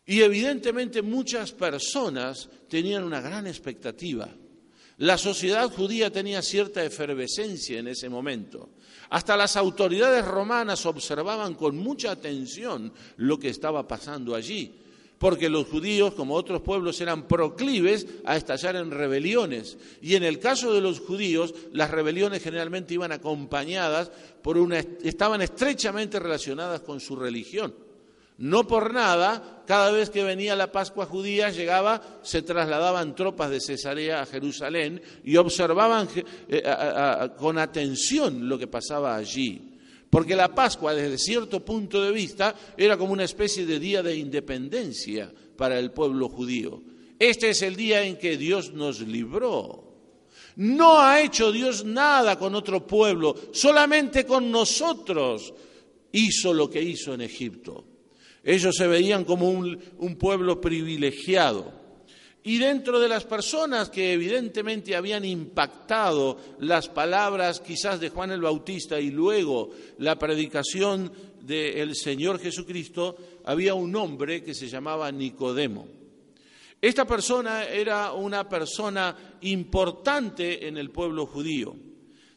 Y 0.05 0.21
evidentemente 0.21 1.01
muchas 1.01 1.53
personas 1.53 2.49
tenían 2.67 3.05
una 3.05 3.21
gran 3.21 3.47
expectativa. 3.47 4.29
La 4.97 5.17
sociedad 5.17 5.71
judía 5.71 6.11
tenía 6.11 6.41
cierta 6.41 6.83
efervescencia 6.83 7.79
en 7.79 7.87
ese 7.87 8.09
momento. 8.09 8.69
Hasta 9.09 9.37
las 9.37 9.57
autoridades 9.57 10.25
romanas 10.25 10.85
observaban 10.85 11.55
con 11.55 11.77
mucha 11.77 12.11
atención 12.11 12.93
lo 13.17 13.39
que 13.39 13.49
estaba 13.49 13.87
pasando 13.87 14.35
allí 14.35 14.83
porque 15.23 15.47
los 15.47 15.67
judíos, 15.67 16.15
como 16.15 16.35
otros 16.35 16.61
pueblos, 16.63 16.99
eran 16.99 17.29
proclives 17.29 18.05
a 18.25 18.35
estallar 18.35 18.75
en 18.75 18.91
rebeliones. 18.91 19.77
Y 20.01 20.15
en 20.15 20.23
el 20.23 20.37
caso 20.37 20.73
de 20.73 20.81
los 20.81 20.99
judíos, 20.99 21.53
las 21.71 21.91
rebeliones 21.91 22.43
generalmente 22.43 22.95
iban 22.95 23.13
acompañadas 23.13 24.11
por 24.41 24.57
una, 24.57 24.79
estaban 24.79 25.41
estrechamente 25.41 26.19
relacionadas 26.19 26.81
con 26.81 26.99
su 26.99 27.15
religión. 27.15 27.73
No 28.37 28.65
por 28.65 28.93
nada, 28.93 29.63
cada 29.67 29.91
vez 29.91 30.09
que 30.09 30.23
venía 30.23 30.55
la 30.55 30.71
Pascua 30.71 31.05
judía, 31.05 31.49
llegaba, 31.49 32.01
se 32.23 32.41
trasladaban 32.41 33.15
tropas 33.15 33.51
de 33.51 33.61
Cesarea 33.61 34.21
a 34.21 34.25
Jerusalén 34.25 35.01
y 35.23 35.37
observaban 35.37 36.09
eh, 36.49 36.63
con 37.37 37.57
atención 37.57 38.49
lo 38.49 38.57
que 38.57 38.67
pasaba 38.67 39.15
allí. 39.15 39.77
Porque 40.09 40.35
la 40.35 40.53
Pascua, 40.53 40.93
desde 40.93 41.17
cierto 41.17 41.63
punto 41.63 42.01
de 42.03 42.11
vista, 42.11 42.55
era 42.77 42.97
como 42.97 43.13
una 43.13 43.23
especie 43.23 43.65
de 43.65 43.79
día 43.79 44.03
de 44.03 44.15
independencia 44.15 45.31
para 45.55 45.79
el 45.79 45.91
pueblo 45.91 46.29
judío. 46.29 46.81
Este 47.17 47.51
es 47.51 47.61
el 47.61 47.75
día 47.75 48.03
en 48.03 48.17
que 48.17 48.37
Dios 48.37 48.73
nos 48.73 48.99
libró. 48.99 49.93
No 50.57 50.99
ha 50.99 51.21
hecho 51.21 51.51
Dios 51.51 51.83
nada 51.85 52.37
con 52.37 52.53
otro 52.53 52.85
pueblo, 52.85 53.35
solamente 53.53 54.25
con 54.25 54.51
nosotros 54.51 55.53
hizo 56.11 56.53
lo 56.53 56.69
que 56.69 56.81
hizo 56.81 57.13
en 57.13 57.21
Egipto. 57.21 57.92
Ellos 58.43 58.75
se 58.75 58.87
veían 58.87 59.23
como 59.23 59.49
un, 59.49 60.15
pueblo 60.19 60.59
privilegiado. 60.59 61.71
Y 62.43 62.57
dentro 62.57 62.99
de 62.99 63.07
las 63.07 63.23
personas 63.23 63.89
que 63.89 64.11
evidentemente 64.11 64.97
habían 64.97 65.23
impactado 65.23 66.37
las 66.59 66.89
palabras 66.89 67.61
quizás 67.61 68.01
de 68.01 68.09
Juan 68.09 68.31
el 68.31 68.41
Bautista 68.41 68.99
y 68.99 69.11
luego 69.11 69.69
la 69.99 70.19
predicación 70.19 71.09
del 71.41 71.95
Señor 71.95 72.39
Jesucristo, 72.39 73.15
había 73.45 73.75
un 73.75 73.95
hombre 73.95 74.43
que 74.43 74.53
se 74.53 74.67
llamaba 74.67 75.09
Nicodemo. 75.09 75.87
Esta 76.81 77.05
persona 77.05 77.63
era 77.63 78.11
una 78.11 78.49
persona 78.49 79.37
importante 79.39 80.67
en 80.67 80.77
el 80.77 80.91
pueblo 80.91 81.25
judío. 81.25 81.92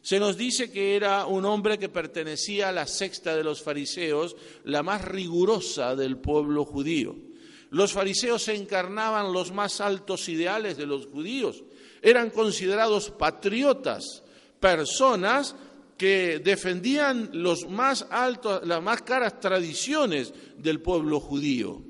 Se 0.06 0.20
nos 0.20 0.36
dice 0.36 0.70
que 0.70 0.94
era 0.94 1.26
un 1.26 1.44
hombre 1.46 1.80
que 1.80 1.88
pertenecía 1.88 2.68
a 2.68 2.72
la 2.72 2.86
sexta 2.86 3.34
de 3.34 3.42
los 3.42 3.60
fariseos, 3.60 4.36
la 4.62 4.84
más 4.84 5.04
rigurosa 5.04 5.96
del 5.96 6.16
pueblo 6.16 6.64
judío. 6.64 7.16
Los 7.70 7.92
fariseos 7.92 8.46
encarnaban 8.46 9.32
los 9.32 9.50
más 9.50 9.80
altos 9.80 10.28
ideales 10.28 10.76
de 10.76 10.86
los 10.86 11.06
judíos. 11.06 11.64
Eran 12.00 12.30
considerados 12.30 13.10
patriotas, 13.10 14.22
personas 14.60 15.56
que 15.98 16.38
defendían 16.38 17.30
los 17.32 17.68
más 17.68 18.06
altos, 18.08 18.64
las 18.64 18.80
más 18.80 19.02
caras 19.02 19.40
tradiciones 19.40 20.32
del 20.56 20.80
pueblo 20.80 21.18
judío. 21.18 21.82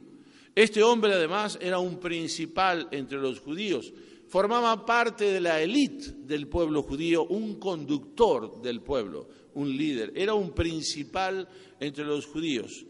Este 0.54 0.82
hombre 0.82 1.12
además 1.12 1.58
era 1.60 1.80
un 1.80 2.00
principal 2.00 2.88
entre 2.92 3.18
los 3.18 3.40
judíos, 3.40 3.92
formaba 4.28 4.84
parte 4.84 5.24
de 5.32 5.40
la 5.40 5.60
élite 5.60 6.12
del 6.18 6.48
pueblo 6.48 6.82
judío, 6.82 7.24
un 7.26 7.58
conductor 7.58 8.60
del 8.60 8.80
pueblo, 8.80 9.28
un 9.54 9.76
líder, 9.76 10.12
era 10.14 10.34
un 10.34 10.52
principal 10.52 11.48
entre 11.80 12.04
los 12.04 12.26
judíos. 12.26 12.84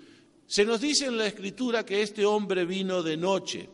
Se 0.47 0.64
nos 0.64 0.81
dice 0.81 1.07
en 1.07 1.16
la 1.16 1.26
escritura 1.26 1.85
que 1.85 2.02
este 2.02 2.25
hombre 2.25 2.64
vino 2.64 3.02
de 3.02 3.16
noche. 3.16 3.69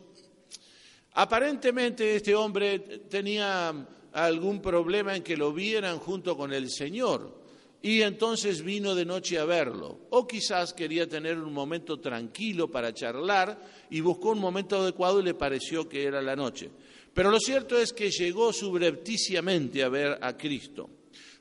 Aparentemente 1.13 2.15
este 2.15 2.33
hombre 2.33 2.79
tenía 2.79 3.87
algún 4.13 4.61
problema 4.61 5.15
en 5.15 5.23
que 5.23 5.37
lo 5.37 5.53
vieran 5.53 5.99
junto 5.99 6.35
con 6.35 6.51
el 6.51 6.71
Señor 6.71 7.43
y 7.81 8.01
entonces 8.01 8.63
vino 8.63 8.95
de 8.95 9.05
noche 9.05 9.37
a 9.37 9.45
verlo. 9.45 9.99
O 10.09 10.25
quizás 10.25 10.73
quería 10.73 11.07
tener 11.07 11.37
un 11.37 11.53
momento 11.53 11.99
tranquilo 11.99 12.71
para 12.71 12.93
charlar 12.93 13.59
y 13.89 13.99
buscó 14.01 14.29
un 14.29 14.39
momento 14.39 14.77
adecuado 14.77 15.19
y 15.19 15.23
le 15.23 15.33
pareció 15.33 15.87
que 15.87 16.05
era 16.05 16.21
la 16.21 16.35
noche. 16.35 16.71
Pero 17.13 17.29
lo 17.29 17.39
cierto 17.39 17.77
es 17.77 17.93
que 17.93 18.09
llegó 18.09 18.51
subrepticiamente 18.51 19.83
a 19.83 19.89
ver 19.89 20.17
a 20.21 20.35
Cristo. 20.35 20.89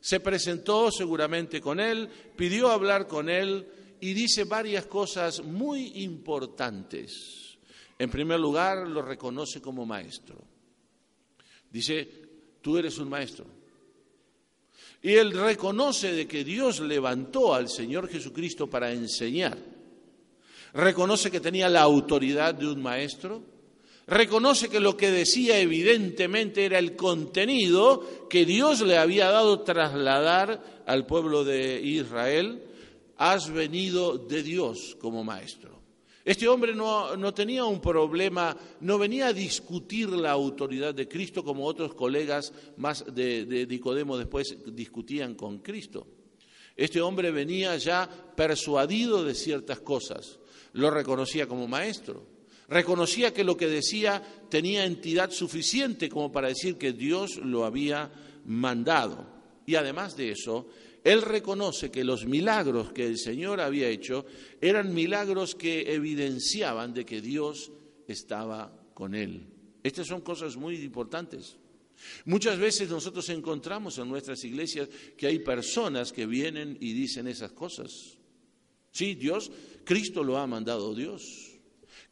Se 0.01 0.21
presentó 0.21 0.91
seguramente 0.91 1.61
con 1.61 1.81
él, 1.81 2.09
pidió 2.37 2.71
hablar 2.71 3.07
con 3.07 3.31
él, 3.31 3.67
y 4.01 4.15
dice 4.15 4.45
varias 4.45 4.87
cosas 4.87 5.45
muy 5.45 6.03
importantes. 6.03 7.57
En 7.99 8.11
primer 8.11 8.41
lugar, 8.41 8.89
lo 8.89 9.01
reconoce 9.01 9.63
como 9.63 9.87
maestro. 9.87 10.43
Dice, 11.71 12.09
tú 12.61 12.77
eres 12.77 12.99
un 12.99 13.09
maestro. 13.09 13.47
Y 15.03 15.13
él 15.13 15.33
reconoce 15.33 16.13
de 16.13 16.27
que 16.27 16.43
Dios 16.43 16.81
levantó 16.81 17.55
al 17.55 17.69
Señor 17.69 18.09
Jesucristo 18.09 18.69
para 18.69 18.93
enseñar. 18.93 19.57
Reconoce 20.75 21.31
que 21.31 21.41
tenía 21.41 21.69
la 21.69 21.83
autoridad 21.83 22.55
de 22.55 22.67
un 22.67 22.83
maestro. 22.83 23.52
Reconoce 24.13 24.69
que 24.69 24.79
lo 24.79 24.95
que 24.95 25.11
decía 25.11 25.59
evidentemente 25.59 26.67
era 26.67 26.79
el 26.79 26.97
contenido 26.97 28.27
que 28.29 28.45
Dios 28.45 28.83
le 28.83 28.99
había 28.99 29.31
dado 29.31 29.61
trasladar 29.61 30.83
al 30.85 31.07
pueblo 31.07 31.45
de 31.45 31.81
Israel 31.81 32.63
has 33.17 33.51
venido 33.51 34.19
de 34.19 34.43
Dios 34.43 34.99
como 35.01 35.25
maestro. 35.25 35.81
Este 36.27 36.47
hombre 36.47 36.75
no, 36.75 37.33
tenía 37.33 37.65
un 37.65 37.81
problema, 37.81 38.55
no 38.81 38.99
venía 38.99 39.29
a 39.29 39.33
discutir 39.33 40.11
la 40.11 40.33
autoridad 40.33 40.95
de 40.95 41.09
Cristo 41.09 41.43
como 41.43 41.65
otros 41.65 41.95
colegas 41.95 42.53
más 42.77 43.07
de, 43.15 43.47
de 43.47 43.67
Nicodemo 43.67 44.19
después 44.19 44.59
discutían 44.67 45.37
con 45.37 45.61
Cristo. 45.61 46.07
Este 46.77 47.01
hombre 47.01 47.31
venía 47.31 47.79
ya 47.79 48.07
persuadido 48.37 49.25
de 49.25 49.35
ciertas 49.35 49.81
cosas, 49.81 50.39
lo 50.75 50.91
reconocía 50.91 51.47
como 51.49 51.67
maestro, 51.67 52.32
reconocía 52.73 53.33
que 53.33 53.45
lo 53.45 53.57
que 53.57 53.69
decía 53.69 54.23
tenía 54.49 54.85
entidad 54.85 55.31
suficiente 55.31 56.09
como 56.09 56.33
para 56.33 56.49
decir 56.49 56.77
que 56.77 56.93
Dios 56.93 57.37
lo 57.37 57.65
había 57.65 58.11
mandado. 58.47 59.27
Y 59.67 59.77
además 59.77 60.17
de 60.17 60.33
eso, 60.33 60.69
él 61.05 61.23
reconoce 61.23 61.91
que 61.91 62.05
los 62.05 62.27
milagros 62.27 62.93
que 62.93 63.07
el 63.07 63.19
Señor 63.19 63.61
había 63.61 63.89
hecho 63.89 64.25
eran 64.61 64.95
milagros 64.95 65.55
que 65.55 65.93
evidenciaban 65.93 66.95
de 66.95 67.05
que 67.05 67.21
Dios 67.21 67.71
estaba 68.09 68.73
con 68.95 69.15
él. 69.15 69.47
Estas 69.83 70.07
son 70.07 70.21
cosas 70.21 70.57
muy 70.57 70.77
importantes. 70.77 71.57
Muchas 72.25 72.59
veces 72.59 72.89
nosotros 72.89 73.29
encontramos 73.29 73.99
en 73.99 74.09
nuestras 74.09 74.43
iglesias 74.45 74.89
que 75.17 75.27
hay 75.27 75.39
personas 75.41 76.13
que 76.13 76.27
vienen 76.27 76.77
y 76.81 76.93
dicen 76.93 77.29
esas 77.29 77.53
cosas. 77.53 78.19
Sí, 78.91 79.15
Dios, 79.15 79.51
Cristo 79.85 80.23
lo 80.23 80.39
ha 80.39 80.47
mandado 80.47 80.95
Dios. 80.95 81.52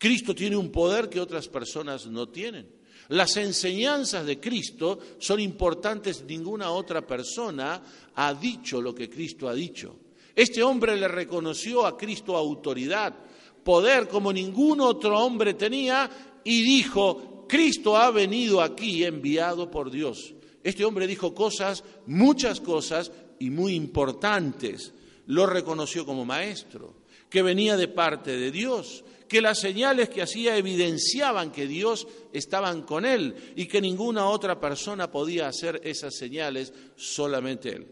Cristo 0.00 0.35
tiene 0.35 0.57
un 0.57 0.73
poder 0.73 1.11
que 1.11 1.21
otras 1.21 1.47
personas 1.47 2.07
no 2.07 2.26
tienen. 2.30 2.66
Las 3.09 3.37
enseñanzas 3.37 4.25
de 4.25 4.40
Cristo 4.40 4.99
son 5.19 5.40
importantes, 5.40 6.25
ninguna 6.26 6.71
otra 6.71 7.07
persona 7.07 7.83
ha 8.14 8.33
dicho 8.33 8.80
lo 8.80 8.95
que 8.95 9.11
Cristo 9.11 9.47
ha 9.47 9.52
dicho. 9.52 9.95
Este 10.35 10.62
hombre 10.62 10.97
le 10.97 11.07
reconoció 11.07 11.85
a 11.85 11.99
Cristo 11.99 12.35
autoridad, 12.35 13.14
poder 13.62 14.09
como 14.09 14.33
ningún 14.33 14.80
otro 14.80 15.19
hombre 15.19 15.52
tenía 15.52 16.09
y 16.45 16.62
dijo, 16.62 17.45
Cristo 17.47 17.95
ha 17.95 18.11
venido 18.11 18.62
aquí 18.62 19.04
enviado 19.04 19.71
por 19.71 19.90
Dios. 19.90 20.33
Este 20.64 20.83
hombre 20.87 21.07
dijo 21.07 21.35
cosas, 21.35 21.85
muchas 22.07 22.59
cosas 22.62 23.12
y 23.38 23.50
muy 23.50 23.75
importantes. 23.75 24.95
Lo 25.26 25.45
reconoció 25.45 26.07
como 26.07 26.25
maestro, 26.25 26.95
que 27.28 27.42
venía 27.42 27.76
de 27.76 27.88
parte 27.88 28.38
de 28.38 28.50
Dios, 28.50 29.04
que 29.30 29.40
las 29.40 29.60
señales 29.60 30.08
que 30.08 30.22
hacía 30.22 30.56
evidenciaban 30.56 31.52
que 31.52 31.68
Dios 31.68 32.08
estaba 32.32 32.84
con 32.84 33.06
él 33.06 33.52
y 33.54 33.66
que 33.66 33.80
ninguna 33.80 34.26
otra 34.26 34.58
persona 34.58 35.08
podía 35.08 35.46
hacer 35.46 35.80
esas 35.84 36.16
señales, 36.16 36.72
solamente 36.96 37.68
él. 37.68 37.87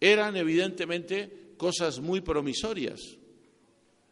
Eran 0.00 0.36
evidentemente 0.36 1.52
cosas 1.56 2.00
muy 2.00 2.22
promisorias. 2.22 3.18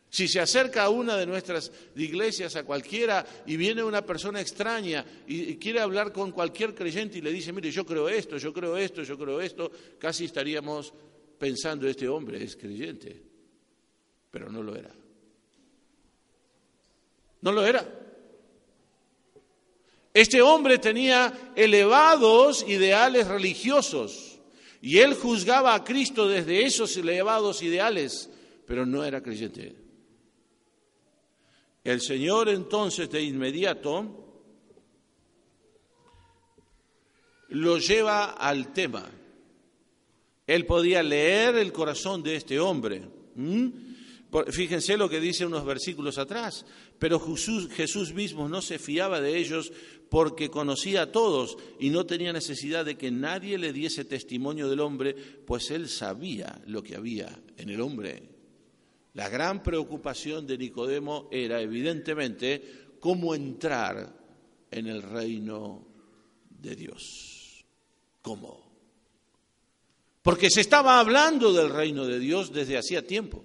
Si 0.09 0.29
se 0.29 0.39
acerca 0.39 0.85
a 0.85 0.89
una 0.89 1.17
de 1.17 1.27
nuestras 1.27 1.73
iglesias, 1.97 2.55
a 2.55 2.63
cualquiera, 2.63 3.27
y 3.45 3.57
viene 3.57 3.83
una 3.83 4.07
persona 4.07 4.41
extraña 4.41 5.05
y 5.27 5.57
quiere 5.57 5.81
hablar 5.81 6.13
con 6.13 6.31
cualquier 6.31 6.77
creyente 6.77 7.19
y 7.19 7.23
le 7.23 7.33
dice, 7.33 7.53
mire, 7.53 7.73
yo 7.73 7.85
creo 7.85 8.09
esto, 8.09 8.37
yo 8.37 8.53
creo 8.53 8.77
esto, 8.77 9.03
yo 9.03 9.19
creo 9.19 9.41
esto, 9.41 9.69
casi 9.99 10.27
estaríamos 10.27 10.95
pensando, 11.37 11.89
este 11.89 12.07
hombre 12.07 12.45
es 12.45 12.55
creyente, 12.55 13.21
pero 14.31 14.49
no 14.49 14.63
lo 14.63 14.77
era. 14.77 14.98
No 17.41 17.53
lo 17.53 17.65
era. 17.65 17.87
Este 20.13 20.43
hombre 20.43 20.79
tenía 20.79 21.53
elevados 21.55 22.65
ideales 22.67 23.29
religiosos 23.29 24.41
y 24.81 24.99
él 24.99 25.15
juzgaba 25.15 25.75
a 25.75 25.85
Cristo 25.85 26.29
desde 26.29 26.65
esos 26.65 26.97
elevados 26.97 27.63
ideales, 27.63 28.31
pero 28.67 28.87
no 28.87 29.05
era 29.05 29.23
creyente. 29.23 29.77
El 31.85 32.01
Señor 32.01 32.49
entonces 32.49 33.09
de 33.11 33.23
inmediato 33.23 34.29
lo 37.49 37.79
lleva 37.79 38.33
al 38.33 38.73
tema. 38.73 39.09
Él 40.47 40.67
podía 40.67 41.03
leer 41.03 41.57
el 41.57 41.73
corazón 41.73 42.23
de 42.23 42.37
este 42.37 42.59
hombre. 42.59 43.09
Fíjense 44.51 44.97
lo 44.97 45.09
que 45.09 45.21
dice 45.21 45.47
unos 45.47 45.65
versículos 45.65 46.19
atrás. 46.19 46.65
Pero 46.99 47.21
Jesús, 47.21 47.69
Jesús, 47.71 48.13
mismo 48.13 48.49
no 48.49 48.61
se 48.61 48.79
fiaba 48.79 49.21
de 49.21 49.39
ellos 49.39 49.73
porque 50.09 50.49
conocía 50.49 51.03
a 51.03 51.13
todos 51.13 51.57
y 51.79 51.91
no 51.91 52.07
tenía 52.07 52.33
necesidad 52.33 52.85
de 52.85 52.97
que 52.97 53.11
nadie 53.11 53.59
le 53.59 53.73
diese 53.73 54.05
testimonio 54.05 54.69
del 54.69 54.81
hombre, 54.81 55.15
pues 55.15 55.71
él 55.71 55.89
sabía 55.89 56.61
lo 56.67 56.83
que 56.83 56.97
había 56.97 57.41
en 57.57 57.71
el 57.71 57.81
hombre. 57.81 58.23
La 59.15 59.29
gran 59.29 59.63
preocupación 59.63 60.47
de 60.47 60.59
Nicodemo 60.59 61.29
era 61.31 61.61
evidentemente 61.61 62.63
cómo 63.01 63.35
entrar 63.35 64.17
en 64.71 64.87
el 64.87 65.03
reino 65.03 65.87
de 66.51 66.75
Dios. 66.75 67.65
¿Cómo? 68.23 68.69
Porque 70.23 70.51
se 70.51 70.61
estaba 70.61 70.99
hablando 70.99 71.53
del 71.53 71.71
reino 71.71 72.07
de 72.07 72.19
Dios 72.19 72.53
desde 72.53 72.77
hacía 72.77 73.07
tiempo. 73.07 73.45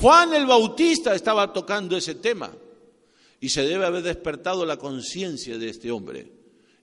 Juan 0.00 0.32
el 0.32 0.46
Bautista 0.46 1.12
estaba 1.12 1.52
tocando 1.52 1.96
ese 1.96 2.14
tema 2.14 2.52
y 3.40 3.48
se 3.48 3.62
debe 3.62 3.84
haber 3.84 4.02
despertado 4.02 4.64
la 4.64 4.76
conciencia 4.76 5.58
de 5.58 5.68
este 5.68 5.90
hombre 5.90 6.30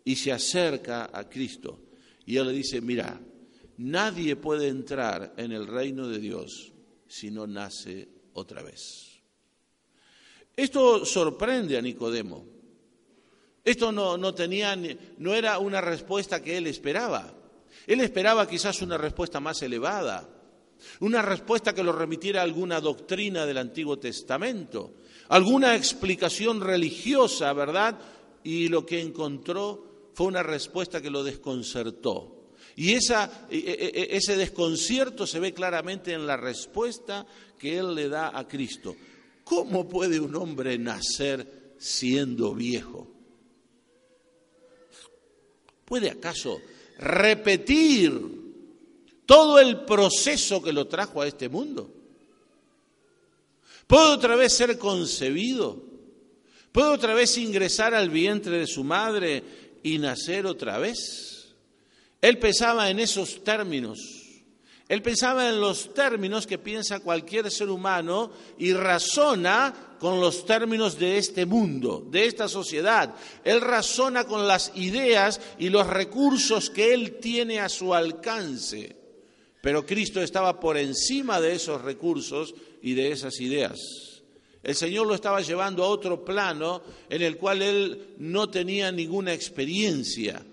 y 0.04 0.18
se 0.18 0.34
acerca 0.34 1.10
a 1.14 1.30
Cristo 1.30 1.80
y 2.26 2.36
él 2.36 2.48
le 2.48 2.54
dice, 2.54 2.82
mira, 2.82 3.22
nadie 3.78 4.36
puede 4.36 4.68
entrar 4.68 5.34
en 5.38 5.54
el 5.54 5.66
reino 5.66 6.10
de 6.10 6.20
Dios 6.20 6.74
si 7.08 7.32
no 7.32 7.48
nace 7.48 8.10
otra 8.34 8.62
vez. 8.62 9.22
Esto 10.54 11.06
sorprende 11.06 11.78
a 11.78 11.82
Nicodemo. 11.82 12.46
Esto 13.64 13.94
no, 13.94 14.18
no, 14.18 14.34
tenía, 14.34 14.78
no 15.18 15.34
era 15.34 15.60
una 15.60 15.80
respuesta 15.80 16.44
que 16.44 16.58
él 16.58 16.68
esperaba. 16.68 17.34
Él 17.88 18.02
esperaba 18.02 18.48
quizás 18.48 18.82
una 18.82 18.98
respuesta 18.98 19.40
más 19.40 19.62
elevada, 19.62 20.35
una 21.00 21.22
respuesta 21.22 21.74
que 21.74 21.84
lo 21.84 21.92
remitiera 21.92 22.42
a 22.42 22.44
alguna 22.44 22.80
doctrina 22.80 23.46
del 23.46 23.58
Antiguo 23.58 23.98
Testamento, 23.98 24.94
alguna 25.30 25.76
explicación 25.76 26.62
religiosa, 26.62 27.52
¿verdad? 27.54 28.00
Y 28.44 28.68
lo 28.68 28.86
que 28.86 29.02
encontró 29.02 30.12
fue 30.14 30.28
una 30.28 30.44
respuesta 30.44 31.02
que 31.02 31.10
lo 31.10 31.24
desconcertó. 31.24 32.36
Y 32.78 32.94
esa, 32.94 33.48
e, 33.50 33.58
e, 33.58 34.02
e, 34.02 34.18
ese 34.18 34.36
desconcierto 34.36 35.26
se 35.26 35.40
ve 35.40 35.54
claramente 35.54 36.14
en 36.14 36.28
la 36.28 36.38
respuesta 36.38 37.26
que 37.58 37.78
él 37.78 37.96
le 37.96 38.10
da 38.10 38.38
a 38.38 38.48
Cristo. 38.48 38.96
¿Cómo 39.44 39.88
puede 39.88 40.20
un 40.20 40.36
hombre 40.36 40.78
nacer 40.78 41.76
siendo 41.78 42.54
viejo? 42.54 43.08
¿Puede 45.86 46.10
acaso 46.10 46.60
repetir 46.98 48.45
todo 49.26 49.60
el 49.60 49.82
proceso 49.82 50.62
que 50.62 50.74
lo 50.74 50.88
trajo 50.88 51.22
a 51.22 51.28
este 51.28 51.50
mundo? 51.50 51.92
¿Puede 53.88 54.08
otra 54.10 54.36
vez 54.36 54.54
ser 54.54 54.78
concebido? 54.78 55.84
¿Puede 56.72 56.90
otra 56.90 57.14
vez 57.14 57.38
ingresar 57.38 57.94
al 57.94 58.10
vientre 58.10 58.58
de 58.58 58.68
su 58.68 58.84
madre 58.84 59.44
y 59.84 59.98
nacer 59.98 60.46
otra 60.46 60.78
vez? 60.78 61.54
Él 62.22 62.40
pensaba 62.40 62.90
en 62.90 63.00
esos 63.00 63.44
términos. 63.44 64.00
Él 64.88 65.02
pensaba 65.02 65.50
en 65.50 65.60
los 65.60 65.94
términos 65.94 66.46
que 66.46 66.60
piensa 66.60 67.00
cualquier 67.00 67.50
ser 67.50 67.70
humano 67.70 68.32
y 68.58 68.74
razona 68.74 69.96
con 70.00 70.20
los 70.20 70.46
términos 70.46 71.00
de 71.00 71.18
este 71.18 71.46
mundo, 71.46 72.06
de 72.12 72.26
esta 72.26 72.48
sociedad. 72.48 73.16
Él 73.44 73.62
razona 73.62 74.26
con 74.26 74.48
las 74.48 74.72
ideas 74.76 75.42
y 75.58 75.70
los 75.70 75.88
recursos 75.88 76.70
que 76.70 76.94
él 76.94 77.20
tiene 77.20 77.60
a 77.60 77.70
su 77.70 77.96
alcance. 77.96 79.05
Pero 79.66 79.84
Cristo 79.84 80.22
estaba 80.22 80.60
por 80.60 80.78
encima 80.78 81.42
de 81.42 81.56
esos 81.56 81.82
recursos 81.82 82.54
y 82.84 82.94
de 82.94 83.12
esas 83.12 83.42
ideas. 83.42 83.80
El 84.62 84.76
Señor 84.76 85.08
lo 85.08 85.16
estaba 85.16 85.42
llevando 85.42 85.84
a 85.84 85.88
otro 85.88 86.24
plano 86.24 86.84
en 87.10 87.24
el 87.24 87.38
cual 87.38 87.64
él 87.64 88.10
no 88.20 88.48
tenía 88.48 88.92
ninguna 88.92 89.34
experiencia. 89.34 90.46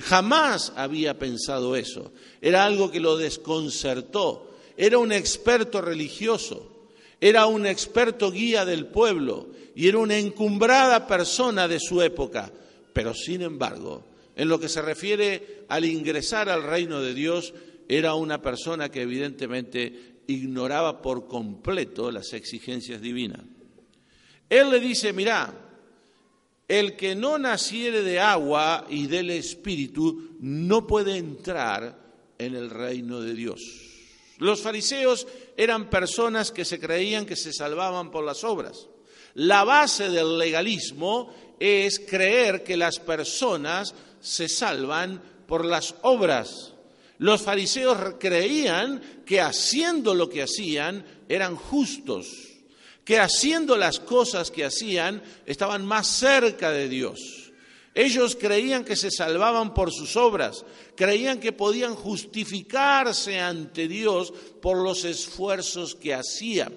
Jamás 0.00 0.72
había 0.74 1.16
pensado 1.16 1.76
eso. 1.76 2.10
Era 2.42 2.64
algo 2.64 2.90
que 2.90 2.98
lo 2.98 3.16
desconcertó. 3.16 4.50
Era 4.76 4.98
un 4.98 5.12
experto 5.12 5.80
religioso. 5.80 6.88
Era 7.20 7.46
un 7.46 7.66
experto 7.66 8.32
guía 8.32 8.64
del 8.64 8.86
pueblo 8.86 9.46
y 9.76 9.86
era 9.86 9.98
una 9.98 10.18
encumbrada 10.18 11.06
persona 11.06 11.68
de 11.68 11.78
su 11.78 12.02
época. 12.02 12.50
Pero 12.92 13.14
sin 13.14 13.42
embargo, 13.42 14.02
en 14.34 14.48
lo 14.48 14.58
que 14.58 14.68
se 14.68 14.82
refiere 14.82 15.66
al 15.68 15.84
ingresar 15.84 16.48
al 16.48 16.64
reino 16.64 17.00
de 17.00 17.14
Dios, 17.14 17.54
era 17.88 18.14
una 18.14 18.40
persona 18.40 18.90
que 18.90 19.02
evidentemente 19.02 20.22
ignoraba 20.26 21.00
por 21.00 21.26
completo 21.26 22.10
las 22.10 22.32
exigencias 22.32 23.00
divinas. 23.00 23.42
Él 24.48 24.70
le 24.70 24.80
dice, 24.80 25.12
mira, 25.12 25.52
el 26.68 26.96
que 26.96 27.14
no 27.14 27.38
naciere 27.38 28.02
de 28.02 28.20
agua 28.20 28.86
y 28.88 29.06
del 29.06 29.30
Espíritu 29.30 30.36
no 30.40 30.86
puede 30.86 31.16
entrar 31.16 31.98
en 32.38 32.54
el 32.54 32.70
reino 32.70 33.20
de 33.20 33.34
Dios. 33.34 33.62
Los 34.38 34.60
fariseos 34.60 35.26
eran 35.56 35.88
personas 35.88 36.50
que 36.50 36.64
se 36.64 36.78
creían 36.78 37.24
que 37.24 37.36
se 37.36 37.52
salvaban 37.52 38.10
por 38.10 38.24
las 38.24 38.44
obras. 38.44 38.88
La 39.34 39.64
base 39.64 40.10
del 40.10 40.38
legalismo 40.38 41.32
es 41.58 42.00
creer 42.00 42.62
que 42.62 42.76
las 42.76 42.98
personas 42.98 43.94
se 44.20 44.48
salvan 44.48 45.22
por 45.46 45.64
las 45.64 45.94
obras. 46.02 46.74
Los 47.18 47.42
fariseos 47.42 48.14
creían 48.18 49.22
que 49.24 49.40
haciendo 49.40 50.14
lo 50.14 50.28
que 50.28 50.42
hacían 50.42 51.04
eran 51.28 51.56
justos, 51.56 52.26
que 53.04 53.18
haciendo 53.18 53.76
las 53.76 54.00
cosas 54.00 54.50
que 54.50 54.64
hacían 54.64 55.22
estaban 55.46 55.84
más 55.86 56.06
cerca 56.06 56.70
de 56.70 56.88
Dios. 56.88 57.52
Ellos 57.94 58.36
creían 58.38 58.84
que 58.84 58.94
se 58.94 59.10
salvaban 59.10 59.72
por 59.72 59.90
sus 59.90 60.16
obras, 60.16 60.66
creían 60.94 61.40
que 61.40 61.52
podían 61.52 61.94
justificarse 61.94 63.40
ante 63.40 63.88
Dios 63.88 64.34
por 64.60 64.76
los 64.82 65.04
esfuerzos 65.04 65.94
que 65.94 66.12
hacían. 66.12 66.74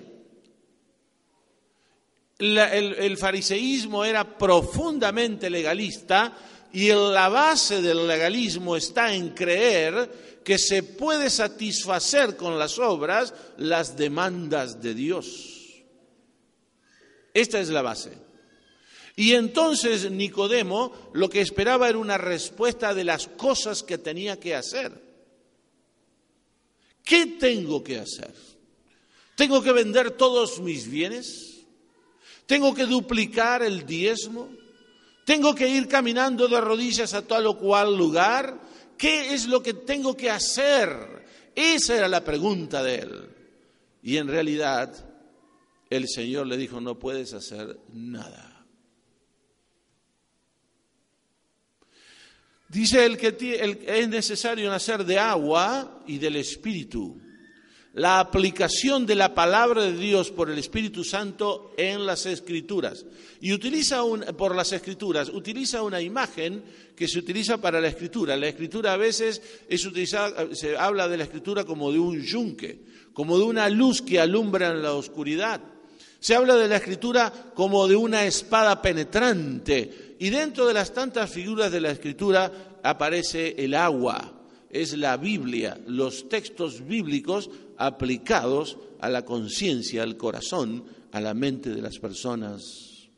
el, 2.37 3.17
fariseísmo 3.17 4.05
era 4.05 4.37
profundamente 4.37 5.49
legalista 5.49 6.33
y 6.71 6.89
la 6.89 7.29
base 7.29 7.81
del 7.81 8.07
legalismo 8.07 8.75
está 8.75 9.13
en 9.13 9.29
creer 9.29 10.39
que 10.43 10.57
se 10.57 10.83
puede 10.83 11.29
satisfacer 11.29 12.35
con 12.35 12.59
las 12.59 12.77
obras 12.77 13.33
las 13.57 13.97
demandas 13.97 14.81
de 14.81 14.93
Dios. 14.93 15.83
Esta 17.33 17.59
es 17.59 17.69
la 17.69 17.81
base. 17.81 18.11
Y 19.15 19.33
entonces 19.33 20.09
Nicodemo 20.09 21.11
lo 21.13 21.29
que 21.29 21.41
esperaba 21.41 21.89
era 21.89 21.97
una 21.97 22.17
respuesta 22.17 22.93
de 22.93 23.03
las 23.03 23.27
cosas 23.27 23.83
que 23.83 23.97
tenía 23.97 24.39
que 24.39 24.55
hacer. 24.55 24.91
¿Qué 27.03 27.25
tengo 27.25 27.83
que 27.83 27.99
hacer? 27.99 28.33
¿Tengo 29.35 29.61
que 29.61 29.71
vender 29.71 30.11
todos 30.11 30.59
mis 30.59 30.89
bienes? 30.89 31.61
¿Tengo 32.45 32.73
que 32.73 32.85
duplicar 32.85 33.63
el 33.63 33.85
diezmo? 33.85 34.49
¿Tengo 35.29 35.53
que 35.53 35.69
ir 35.69 35.87
caminando 35.87 36.47
de 36.47 36.59
rodillas 36.59 37.13
a 37.13 37.21
tal 37.21 37.45
o 37.45 37.55
cual 37.55 37.95
lugar? 37.95 38.59
¿Qué 38.97 39.31
es 39.35 39.45
lo 39.45 39.61
que 39.61 39.75
tengo 39.75 40.17
que 40.17 40.27
hacer? 40.27 40.89
Esa 41.53 41.97
era 41.97 42.07
la 42.07 42.23
pregunta 42.23 42.81
de 42.81 42.95
él. 42.95 43.29
Y 44.01 44.17
en 44.17 44.27
realidad 44.27 44.91
el 45.87 46.07
Señor 46.07 46.47
le 46.47 46.57
dijo, 46.57 46.81
no 46.81 46.97
puedes 46.97 47.35
hacer 47.35 47.79
nada. 47.93 48.65
Dice 52.67 53.05
el 53.05 53.15
que 53.15 53.37
es 53.85 54.09
necesario 54.09 54.67
nacer 54.67 55.05
de 55.05 55.19
agua 55.19 56.01
y 56.07 56.17
del 56.17 56.37
Espíritu 56.37 57.21
la 57.93 58.19
aplicación 58.19 59.05
de 59.05 59.15
la 59.15 59.33
palabra 59.33 59.83
de 59.83 59.93
Dios 59.93 60.29
por 60.31 60.49
el 60.49 60.59
Espíritu 60.59 61.03
Santo 61.03 61.73
en 61.77 62.05
las 62.05 62.25
Escrituras. 62.25 63.05
Y 63.41 63.51
utiliza 63.51 64.03
un, 64.03 64.21
por 64.37 64.55
las 64.55 64.71
Escrituras, 64.71 65.29
utiliza 65.29 65.81
una 65.81 66.01
imagen 66.01 66.63
que 66.95 67.07
se 67.07 67.19
utiliza 67.19 67.57
para 67.57 67.81
la 67.81 67.87
Escritura. 67.87 68.37
La 68.37 68.47
Escritura 68.47 68.93
a 68.93 68.97
veces 68.97 69.41
es 69.67 69.85
utilizada, 69.85 70.53
se 70.53 70.77
habla 70.77 71.07
de 71.07 71.17
la 71.17 71.23
Escritura 71.23 71.63
como 71.63 71.91
de 71.91 71.99
un 71.99 72.21
yunque, 72.21 72.79
como 73.13 73.37
de 73.37 73.45
una 73.45 73.69
luz 73.69 74.01
que 74.01 74.19
alumbra 74.19 74.69
en 74.69 74.83
la 74.83 74.93
oscuridad. 74.93 75.61
Se 76.19 76.35
habla 76.35 76.55
de 76.55 76.67
la 76.67 76.77
Escritura 76.77 77.31
como 77.55 77.87
de 77.87 77.95
una 77.95 78.25
espada 78.25 78.81
penetrante. 78.81 80.15
Y 80.19 80.29
dentro 80.29 80.67
de 80.67 80.73
las 80.73 80.93
tantas 80.93 81.29
figuras 81.31 81.71
de 81.71 81.81
la 81.81 81.91
Escritura 81.91 82.51
aparece 82.83 83.55
el 83.57 83.73
agua, 83.73 84.38
es 84.69 84.97
la 84.97 85.17
Biblia, 85.17 85.79
los 85.87 86.29
textos 86.29 86.85
bíblicos 86.85 87.49
aplicados 87.77 88.77
a 88.99 89.09
la 89.09 89.25
conciencia, 89.25 90.03
al 90.03 90.17
corazón, 90.17 90.85
a 91.11 91.19
la 91.19 91.33
mente 91.33 91.71
de 91.71 91.81
las 91.81 91.99
personas. 91.99 93.09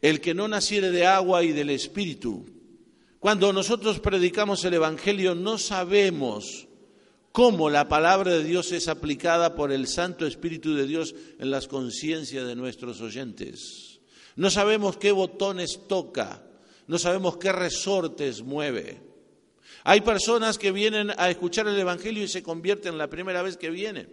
El 0.00 0.20
que 0.20 0.34
no 0.34 0.46
naciere 0.46 0.90
de 0.90 1.06
agua 1.06 1.42
y 1.42 1.52
del 1.52 1.70
Espíritu. 1.70 2.44
Cuando 3.18 3.52
nosotros 3.52 3.98
predicamos 3.98 4.64
el 4.64 4.74
Evangelio 4.74 5.34
no 5.34 5.58
sabemos 5.58 6.68
cómo 7.32 7.70
la 7.70 7.88
palabra 7.88 8.32
de 8.32 8.44
Dios 8.44 8.72
es 8.72 8.88
aplicada 8.88 9.54
por 9.54 9.72
el 9.72 9.88
Santo 9.88 10.26
Espíritu 10.26 10.74
de 10.74 10.86
Dios 10.86 11.14
en 11.38 11.50
las 11.50 11.66
conciencias 11.66 12.46
de 12.46 12.56
nuestros 12.56 13.00
oyentes. 13.00 14.00
No 14.36 14.50
sabemos 14.50 14.96
qué 14.98 15.12
botones 15.12 15.80
toca, 15.88 16.45
no 16.86 16.98
sabemos 16.98 17.36
qué 17.36 17.52
resortes 17.52 18.42
mueve. 18.42 19.00
Hay 19.84 20.00
personas 20.00 20.58
que 20.58 20.72
vienen 20.72 21.12
a 21.16 21.30
escuchar 21.30 21.68
el 21.68 21.78
Evangelio 21.78 22.24
y 22.24 22.28
se 22.28 22.42
convierten 22.42 22.98
la 22.98 23.08
primera 23.08 23.42
vez 23.42 23.56
que 23.56 23.70
vienen. 23.70 24.12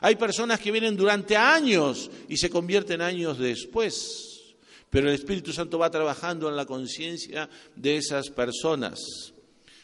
Hay 0.00 0.16
personas 0.16 0.60
que 0.60 0.72
vienen 0.72 0.96
durante 0.96 1.36
años 1.36 2.10
y 2.28 2.36
se 2.36 2.50
convierten 2.50 3.00
años 3.00 3.38
después. 3.38 4.54
Pero 4.90 5.08
el 5.08 5.14
Espíritu 5.14 5.52
Santo 5.52 5.78
va 5.78 5.90
trabajando 5.90 6.48
en 6.48 6.56
la 6.56 6.66
conciencia 6.66 7.48
de 7.74 7.96
esas 7.96 8.30
personas. 8.30 9.32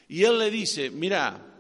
Y 0.09 0.25
Él 0.25 0.39
le 0.39 0.51
dice, 0.51 0.91
mira, 0.91 1.53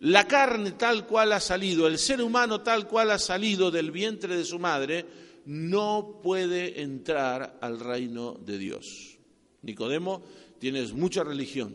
la 0.00 0.26
carne 0.26 0.72
tal 0.72 1.06
cual 1.06 1.32
ha 1.32 1.40
salido, 1.40 1.86
el 1.86 1.98
ser 1.98 2.22
humano 2.22 2.60
tal 2.60 2.88
cual 2.88 3.10
ha 3.10 3.18
salido 3.18 3.70
del 3.70 3.90
vientre 3.90 4.36
de 4.36 4.44
su 4.44 4.58
madre, 4.58 5.06
no 5.46 6.20
puede 6.22 6.80
entrar 6.82 7.58
al 7.60 7.80
reino 7.80 8.34
de 8.34 8.58
Dios. 8.58 9.18
Nicodemo, 9.62 10.22
tienes 10.58 10.92
mucha 10.92 11.24
religión. 11.24 11.74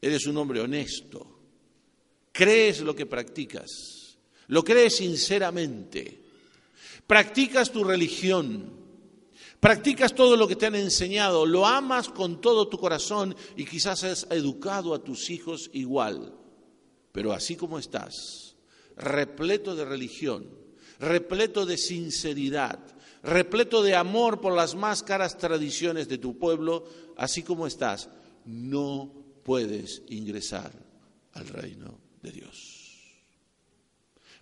Eres 0.00 0.26
un 0.26 0.36
hombre 0.36 0.60
honesto. 0.60 1.26
Crees 2.32 2.80
lo 2.80 2.94
que 2.94 3.06
practicas. 3.06 4.16
Lo 4.48 4.64
crees 4.64 4.96
sinceramente. 4.96 6.20
Practicas 7.06 7.70
tu 7.70 7.84
religión. 7.84 8.80
Practicas 9.58 10.14
todo 10.14 10.36
lo 10.36 10.48
que 10.48 10.56
te 10.56 10.66
han 10.66 10.74
enseñado. 10.74 11.44
Lo 11.44 11.66
amas 11.66 12.08
con 12.08 12.40
todo 12.40 12.68
tu 12.68 12.78
corazón 12.78 13.36
y 13.56 13.66
quizás 13.66 14.04
has 14.04 14.26
educado 14.30 14.94
a 14.94 15.04
tus 15.04 15.28
hijos 15.28 15.70
igual. 15.74 16.34
Pero 17.12 17.32
así 17.32 17.56
como 17.56 17.78
estás, 17.78 18.56
repleto 18.96 19.74
de 19.74 19.84
religión, 19.84 20.48
repleto 20.98 21.66
de 21.66 21.76
sinceridad, 21.76 22.78
repleto 23.22 23.82
de 23.82 23.94
amor 23.94 24.40
por 24.40 24.54
las 24.54 24.74
más 24.74 25.02
caras 25.02 25.36
tradiciones 25.38 26.08
de 26.08 26.18
tu 26.18 26.38
pueblo, 26.38 26.84
así 27.16 27.42
como 27.42 27.66
estás, 27.66 28.08
no 28.44 29.12
puedes 29.42 30.02
ingresar 30.08 30.72
al 31.32 31.48
reino 31.48 31.98
de 32.22 32.32
Dios. 32.32 32.80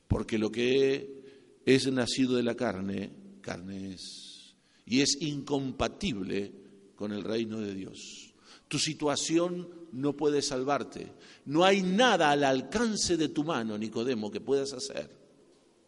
Porque 0.07 0.38
lo 0.38 0.51
que 0.51 1.61
es 1.64 1.91
nacido 1.93 2.37
de 2.37 2.43
la 2.43 2.55
carne, 2.55 3.11
carne 3.43 3.95
es, 3.95 4.55
y 4.87 5.03
es 5.03 5.21
incompatible 5.21 6.53
con 6.97 7.12
el 7.12 7.23
reino 7.23 7.61
de 7.61 7.75
Dios. 7.75 8.33
Tu 8.69 8.79
situación 8.79 9.69
no 9.93 10.14
puede 10.17 10.43
salvarte. 10.43 11.12
No 11.47 11.64
hay 11.64 11.83
nada 11.83 12.31
al 12.31 12.45
alcance 12.45 13.17
de 13.17 13.29
tu 13.29 13.45
mano, 13.45 13.79
Nicodemo, 13.79 14.31
que 14.31 14.41
puedas 14.41 14.73
hacer 14.73 15.11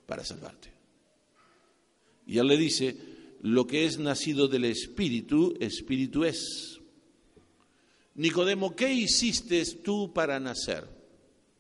para 0.07 0.25
salvarte. 0.25 0.80
Y 2.31 2.39
él 2.39 2.47
le 2.47 2.57
dice, 2.57 2.97
lo 3.43 3.67
que 3.67 3.87
es 3.87 3.99
nacido 3.99 4.47
del 4.47 4.65
Espíritu, 4.67 5.57
Espíritu 5.59 6.23
es. 6.23 6.79
Nicodemo, 8.15 8.77
¿qué 8.77 8.95
hiciste 8.95 9.65
tú 9.83 10.13
para 10.13 10.39
nacer? 10.39 10.87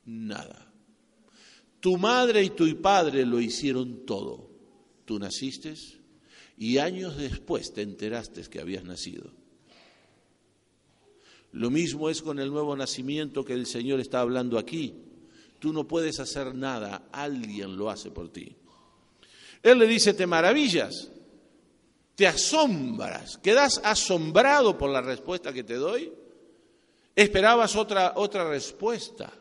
Nada. 0.05 0.73
Tu 1.81 1.99
madre 1.99 2.45
y 2.45 2.51
tu 2.51 2.81
padre 2.81 3.27
lo 3.27 3.41
hicieron 3.41 4.07
todo. 4.07 4.49
Tú 5.07 5.19
naciste 5.19 5.75
y 6.57 6.79
años 6.79 7.17
después 7.17 7.73
te 7.73 7.83
enteraste 7.83 8.43
que 8.45 8.61
habías 8.61 8.85
nacido. 8.85 9.33
Lo 11.51 11.73
mismo 11.73 12.09
es 12.09 12.23
con 12.23 12.39
el 12.39 12.49
nuevo 12.49 12.77
nacimiento 12.77 13.45
que 13.45 13.55
el 13.55 13.67
Señor 13.67 13.99
está 13.99 14.21
hablando 14.21 14.57
aquí. 14.57 14.95
Tú 15.59 15.73
no 15.73 15.89
puedes 15.89 16.21
hacer 16.21 16.55
nada, 16.55 17.09
alguien 17.11 17.77
lo 17.77 17.91
hace 17.91 18.13
por 18.13 18.29
ti. 18.29 18.55
Él 19.63 19.79
le 19.79 19.87
dice, 19.87 20.15
te 20.15 20.27
maravillas, 20.27 21.11
te 22.15 22.27
asombras, 22.27 23.39
quedas 23.39 23.81
asombrado 23.85 24.79
por 24.79 24.91
la 24.91 25.03
respuesta 25.03 25.53
que 25.53 25.65
te 25.65 25.75
doy. 25.75 26.13
Esperabas 27.15 27.77
otra, 27.77 28.15
otra 28.17 28.49
respuesta. 28.49 29.33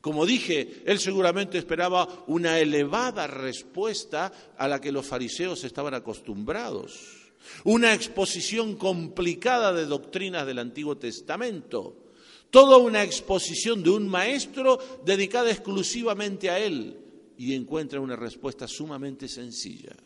Como 0.00 0.24
dije, 0.24 0.82
él 0.86 0.98
seguramente 0.98 1.58
esperaba 1.58 2.08
una 2.26 2.58
elevada 2.58 3.26
respuesta 3.26 4.32
a 4.56 4.66
la 4.66 4.80
que 4.80 4.92
los 4.92 5.06
fariseos 5.06 5.62
estaban 5.64 5.92
acostumbrados. 5.92 7.32
Una 7.64 7.92
exposición 7.92 8.76
complicada 8.76 9.74
de 9.74 9.84
doctrinas 9.84 10.46
del 10.46 10.58
Antiguo 10.58 10.96
Testamento. 10.96 11.96
Toda 12.50 12.78
una 12.78 13.02
exposición 13.02 13.82
de 13.82 13.90
un 13.90 14.08
maestro 14.08 14.78
dedicada 15.04 15.50
exclusivamente 15.50 16.48
a 16.48 16.58
él 16.58 17.09
y 17.40 17.54
encuentra 17.54 18.00
una 18.00 18.16
respuesta 18.16 18.68
sumamente 18.68 19.26
sencilla. 19.26 19.96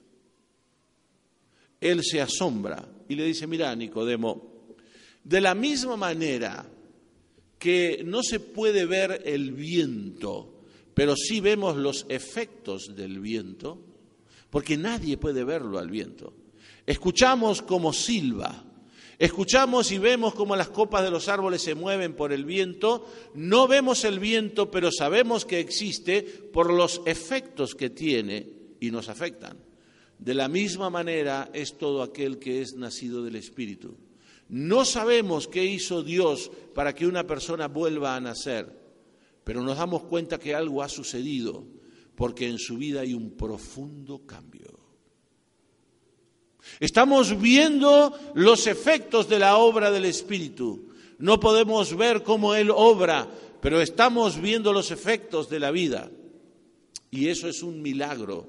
Él 1.81 2.05
se 2.05 2.21
asombra 2.21 2.89
y 3.09 3.17
le 3.17 3.25
dice, 3.25 3.49
mira, 3.49 3.75
Nicodemo, 3.75 4.69
de 5.25 5.41
la 5.41 5.53
misma 5.57 5.97
manera 5.97 6.65
que 7.59 8.03
no 8.05 8.23
se 8.23 8.39
puede 8.39 8.87
ver 8.87 9.23
el 9.25 9.51
viento, 9.51 10.63
pero 10.95 11.17
sí 11.17 11.41
vemos 11.41 11.77
los 11.77 12.07
efectos 12.09 12.95
del 12.95 13.19
viento, 13.19 13.85
porque 14.49 14.77
nadie 14.77 15.17
puede 15.17 15.43
verlo 15.43 15.81
al 15.81 15.91
viento. 15.91 16.35
Escuchamos 16.87 17.63
como 17.63 17.93
silba, 17.93 18.65
Escuchamos 19.19 19.93
y 19.93 19.99
vemos 19.99 20.35
cómo 20.35 20.57
las 20.57 20.69
copas 20.69 21.05
de 21.05 21.11
los 21.11 21.29
árboles 21.29 21.63
se 21.63 21.75
mueven 21.75 22.15
por 22.15 22.33
el 22.33 22.45
viento. 22.45 23.07
No 23.35 23.69
vemos 23.69 24.05
el 24.05 24.19
viento, 24.19 24.71
pero 24.71 24.91
sabemos 24.91 25.45
que 25.45 25.61
existe 25.61 26.23
por 26.23 26.73
los 26.73 27.01
efectos 27.07 27.75
que 27.75 27.91
tiene 27.91 28.49
y 28.81 28.91
nos 28.91 29.09
afectan. 29.09 29.59
De 30.19 30.35
la 30.35 30.49
misma 30.49 30.91
manera 30.91 31.51
es 31.53 31.79
todo 31.79 32.03
aquel 32.03 32.39
que 32.39 32.63
es 32.63 32.75
nacido 32.75 33.23
del 33.23 33.37
Espíritu. 33.37 33.97
No 34.49 34.85
sabemos 34.85 35.49
qué 35.49 35.65
hizo 35.65 36.03
Dios 36.03 36.51
para 36.75 36.95
que 36.95 37.07
una 37.07 37.27
persona 37.27 37.69
vuelva 37.69 38.15
a 38.15 38.21
nacer, 38.21 38.81
pero 39.43 39.63
nos 39.63 39.79
damos 39.79 40.05
cuenta 40.05 40.39
que 40.39 40.55
algo 40.55 40.83
ha 40.83 40.89
sucedido 40.89 41.65
porque 42.15 42.49
en 42.49 42.59
su 42.59 42.77
vida 42.77 43.01
hay 43.01 43.15
un 43.15 43.33
profundo 43.33 44.25
cambio. 44.27 44.84
Estamos 46.81 47.41
viendo 47.41 48.13
los 48.35 48.67
efectos 48.67 49.29
de 49.29 49.39
la 49.39 49.57
obra 49.57 49.91
del 49.91 50.05
Espíritu. 50.05 50.89
No 51.19 51.39
podemos 51.39 51.97
ver 51.97 52.23
cómo 52.23 52.55
Él 52.55 52.71
obra, 52.75 53.29
pero 53.61 53.81
estamos 53.81 54.41
viendo 54.41 54.73
los 54.73 54.91
efectos 54.91 55.49
de 55.49 55.61
la 55.61 55.71
vida. 55.71 56.11
Y 57.11 57.29
eso 57.29 57.49
es 57.49 57.63
un 57.63 57.81
milagro. 57.81 58.49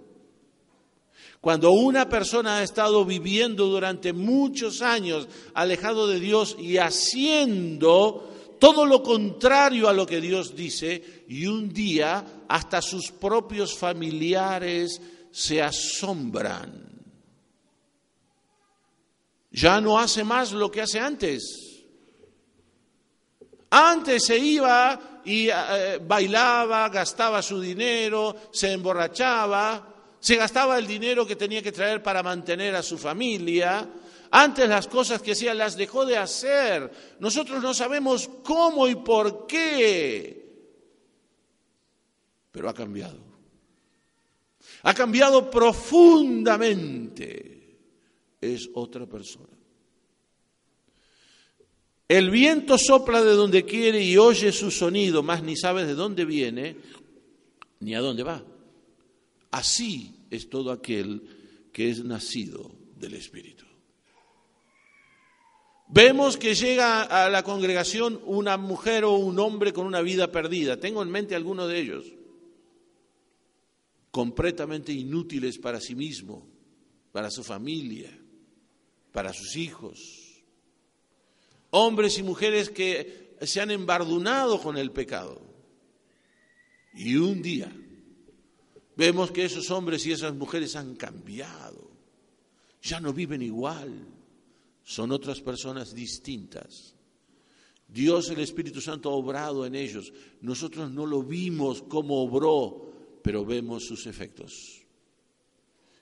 Cuando 1.39 1.71
una 1.71 2.09
persona 2.09 2.57
ha 2.57 2.63
estado 2.63 3.05
viviendo 3.05 3.67
durante 3.67 4.13
muchos 4.13 4.81
años 4.81 5.27
alejado 5.53 6.07
de 6.07 6.19
Dios 6.19 6.57
y 6.59 6.77
haciendo 6.77 8.31
todo 8.57 8.85
lo 8.85 9.03
contrario 9.03 9.87
a 9.87 9.93
lo 9.93 10.07
que 10.07 10.21
Dios 10.21 10.55
dice, 10.55 11.25
y 11.27 11.45
un 11.45 11.71
día 11.71 12.25
hasta 12.47 12.81
sus 12.81 13.11
propios 13.11 13.77
familiares 13.77 14.99
se 15.29 15.61
asombran 15.61 16.94
ya 19.55 19.79
no 19.79 19.97
hace 19.97 20.25
más 20.25 20.51
lo 20.51 20.69
que 20.69 20.81
hace 20.81 20.99
antes. 20.99 21.85
Antes 23.69 24.25
se 24.25 24.37
iba 24.37 25.21
y 25.23 25.47
eh, 25.49 26.01
bailaba, 26.05 26.89
gastaba 26.89 27.41
su 27.41 27.61
dinero, 27.61 28.35
se 28.51 28.73
emborrachaba, 28.73 30.17
se 30.19 30.35
gastaba 30.35 30.77
el 30.77 30.85
dinero 30.85 31.25
que 31.25 31.37
tenía 31.37 31.63
que 31.63 31.71
traer 31.71 32.03
para 32.03 32.21
mantener 32.21 32.75
a 32.75 32.83
su 32.83 32.97
familia. 32.97 33.87
Antes 34.31 34.67
las 34.67 34.87
cosas 34.87 35.21
que 35.21 35.31
hacía 35.31 35.53
las 35.53 35.77
dejó 35.77 36.05
de 36.05 36.17
hacer. 36.17 36.91
Nosotros 37.19 37.63
no 37.63 37.73
sabemos 37.73 38.29
cómo 38.43 38.89
y 38.89 38.95
por 38.95 39.47
qué. 39.47 40.43
Pero 42.51 42.69
ha 42.69 42.73
cambiado. 42.73 43.23
Ha 44.83 44.93
cambiado 44.93 45.49
profundamente 45.49 47.54
es 48.41 48.69
otra 48.73 49.05
persona. 49.05 49.49
El 52.07 52.29
viento 52.29 52.77
sopla 52.77 53.23
de 53.23 53.31
donde 53.33 53.65
quiere 53.65 54.03
y 54.03 54.17
oye 54.17 54.51
su 54.51 54.69
sonido, 54.69 55.23
mas 55.23 55.41
ni 55.41 55.55
sabes 55.55 55.87
de 55.87 55.95
dónde 55.95 56.23
viene 56.23 56.77
ni 57.79 57.95
a 57.95 57.99
dónde 57.99 58.23
va. 58.23 58.43
Así 59.51 60.15
es 60.29 60.49
todo 60.49 60.71
aquel 60.71 61.23
que 61.73 61.89
es 61.89 62.03
nacido 62.03 62.71
del 62.95 63.15
Espíritu. 63.15 63.65
Vemos 65.87 66.37
que 66.37 66.55
llega 66.55 67.03
a 67.03 67.29
la 67.29 67.43
congregación 67.43 68.19
una 68.25 68.57
mujer 68.57 69.03
o 69.03 69.15
un 69.15 69.39
hombre 69.39 69.71
con 69.71 69.85
una 69.85 70.01
vida 70.01 70.31
perdida. 70.31 70.79
Tengo 70.79 71.01
en 71.01 71.09
mente 71.09 71.35
algunos 71.35 71.67
de 71.69 71.79
ellos. 71.79 72.05
completamente 74.11 74.93
inútiles 74.93 75.57
para 75.57 75.81
sí 75.81 75.93
mismo, 75.93 76.47
para 77.11 77.29
su 77.29 77.43
familia, 77.43 78.17
para 79.15 79.31
sus 79.31 79.55
hijos. 79.55 80.43
Hombres 81.69 82.19
y 82.19 82.23
mujeres 82.23 82.69
que 82.69 83.37
se 83.39 83.61
han 83.61 83.71
embardunado 83.71 84.61
con 84.61 84.77
el 84.77 84.91
pecado. 84.91 85.41
Y 86.93 87.15
un 87.15 87.41
día 87.41 87.73
vemos 88.97 89.31
que 89.31 89.45
esos 89.45 89.71
hombres 89.71 90.05
y 90.05 90.11
esas 90.11 90.35
mujeres 90.35 90.75
han 90.75 90.97
cambiado. 90.97 91.89
Ya 92.81 92.99
no 92.99 93.13
viven 93.13 93.41
igual. 93.41 94.05
Son 94.83 95.13
otras 95.13 95.39
personas 95.39 95.95
distintas. 95.95 96.93
Dios 97.87 98.29
el 98.31 98.41
Espíritu 98.41 98.81
Santo 98.81 99.09
ha 99.09 99.13
obrado 99.13 99.65
en 99.65 99.75
ellos. 99.75 100.11
Nosotros 100.41 100.91
no 100.91 101.05
lo 101.05 101.23
vimos 101.23 101.81
como 101.83 102.21
obró, 102.21 102.91
pero 103.23 103.45
vemos 103.45 103.85
sus 103.85 104.07
efectos. 104.07 104.84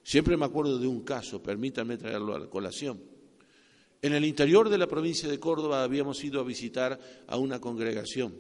Siempre 0.04 0.38
me 0.38 0.46
acuerdo 0.46 0.78
de 0.78 0.88
un 0.88 1.02
caso, 1.02 1.42
permítanme 1.42 1.98
traerlo 1.98 2.36
a 2.36 2.40
la 2.40 2.48
colación. 2.48 3.02
En 4.02 4.14
el 4.14 4.26
interior 4.26 4.70
de 4.70 4.78
la 4.78 4.88
provincia 4.88 5.30
de 5.30 5.40
Córdoba 5.40 5.84
habíamos 5.84 6.22
ido 6.24 6.42
a 6.42 6.44
visitar 6.44 7.00
a 7.26 7.38
una 7.38 7.62
congregación. 7.62 8.36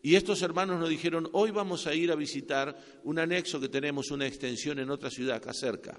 Y 0.00 0.14
estos 0.14 0.40
hermanos 0.42 0.78
nos 0.78 0.88
dijeron, 0.88 1.28
hoy 1.32 1.50
vamos 1.50 1.88
a 1.88 1.94
ir 1.94 2.12
a 2.12 2.14
visitar 2.14 2.76
un 3.02 3.18
anexo 3.18 3.58
que 3.58 3.68
tenemos, 3.68 4.12
una 4.12 4.26
extensión 4.26 4.78
en 4.78 4.90
otra 4.90 5.10
ciudad 5.10 5.36
acá 5.38 5.52
cerca. 5.52 5.98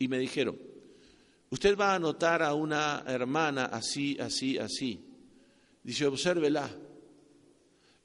Y 0.00 0.08
me 0.08 0.18
dijeron, 0.18 0.58
usted 1.50 1.78
va 1.78 1.94
a 1.94 1.98
notar 2.00 2.42
a 2.42 2.54
una 2.54 3.04
hermana 3.06 3.66
así, 3.66 4.18
así, 4.18 4.58
así. 4.58 5.04
Dice, 5.84 6.06
obsérvela. 6.06 6.68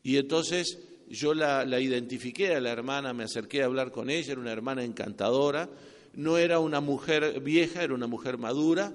Y 0.04 0.18
entonces 0.18 0.78
yo 1.10 1.34
la, 1.34 1.80
identifiqué 1.80 2.56
a 2.56 2.62
la 2.62 2.72
hermana, 2.72 3.14
me 3.14 3.24
acerqué 3.24 3.62
a 3.62 3.66
hablar 3.66 3.92
con 3.92 4.10
ella, 4.10 4.34
era 4.34 4.42
una 4.42 4.52
hermana 4.52 4.84
encantadora, 4.84 5.70
no 6.16 6.38
era 6.38 6.60
una 6.60 6.82
mujer 6.82 7.40
vieja, 7.42 7.84
era 7.84 7.94
una 7.94 8.08
mujer 8.08 8.38
madura 8.38 8.94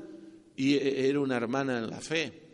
y 0.57 0.75
e, 0.75 1.09
era 1.09 1.21
una 1.21 1.37
hermana 1.37 1.79
en 1.79 1.91
la 1.91 2.01
fe. 2.01 2.49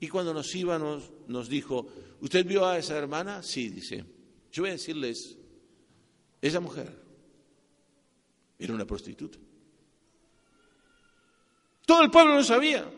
Y 0.00 0.08
cuando 0.08 0.32
nos 0.32 0.54
íbamos 0.54 1.10
nos 1.28 1.48
dijo, 1.48 1.86
¿usted 2.20 2.44
vio 2.44 2.66
a 2.66 2.78
esa 2.78 2.96
hermana? 2.96 3.42
Sí, 3.42 3.68
dice. 3.68 4.04
Yo 4.52 4.62
voy 4.62 4.70
a 4.70 4.72
decirles, 4.72 5.36
esa 6.40 6.60
mujer 6.60 6.90
era 8.58 8.74
una 8.74 8.86
prostituta. 8.86 9.38
Todo 11.86 12.02
el 12.02 12.10
pueblo 12.10 12.34
lo 12.36 12.44
sabía. 12.44 12.90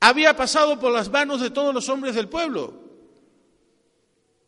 había 0.00 0.36
pasado 0.36 0.78
por 0.78 0.92
las 0.92 1.10
manos 1.10 1.40
de 1.40 1.50
todos 1.50 1.74
los 1.74 1.88
hombres 1.88 2.14
del 2.14 2.28
pueblo. 2.28 2.72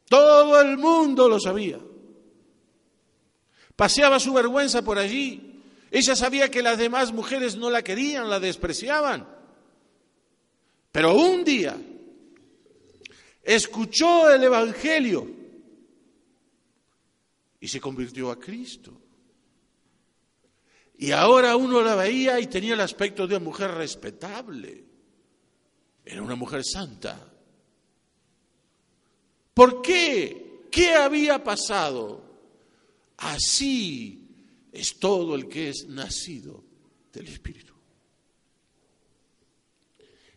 Todo 0.09 0.61
el 0.61 0.77
mundo 0.79 1.29
lo 1.29 1.39
sabía. 1.39 1.79
Paseaba 3.81 4.21
su 4.21 4.35
vergüenza 4.35 4.83
por 4.83 4.99
allí. 4.99 5.63
Ella 5.91 6.15
sabía 6.15 6.51
que 6.51 6.61
las 6.61 6.77
demás 6.77 7.15
mujeres 7.15 7.57
no 7.57 7.71
la 7.71 7.83
querían, 7.83 8.29
la 8.29 8.39
despreciaban. 8.39 9.27
Pero 10.93 11.15
un 11.15 11.43
día 11.43 11.81
escuchó 13.43 14.31
el 14.31 14.45
Evangelio 14.45 15.27
y 17.59 17.69
se 17.69 17.81
convirtió 17.81 18.31
a 18.31 18.39
Cristo. 18.39 19.01
Y 20.99 21.13
ahora 21.13 21.57
uno 21.57 21.81
la 21.81 21.95
veía 21.95 22.39
y 22.39 22.49
tenía 22.49 22.75
el 22.75 22.81
aspecto 22.83 23.27
de 23.27 23.37
una 23.37 23.45
mujer 23.47 23.71
respetable. 23.71 24.85
Era 26.05 26.21
una 26.21 26.35
mujer 26.35 26.67
santa. 26.67 27.33
¿Por 29.55 29.81
qué? 29.81 30.67
¿Qué 30.71 30.93
había 30.93 31.43
pasado? 31.43 32.30
Así 33.21 34.29
es 34.73 34.99
todo 34.99 35.35
el 35.35 35.49
que 35.49 35.71
es 35.71 35.87
nacido 35.89 36.63
del 37.13 37.29
Espíritu. 37.29 37.75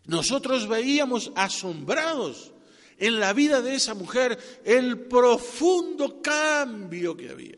Nosotros 0.05 0.67
veíamos 0.67 1.31
asombrados 1.35 2.53
en 2.97 3.19
la 3.19 3.33
vida 3.33 3.61
de 3.61 3.75
esa 3.75 3.93
mujer 3.93 4.61
el 4.63 5.07
profundo 5.07 6.21
cambio 6.21 7.17
que 7.17 7.29
había. 7.29 7.57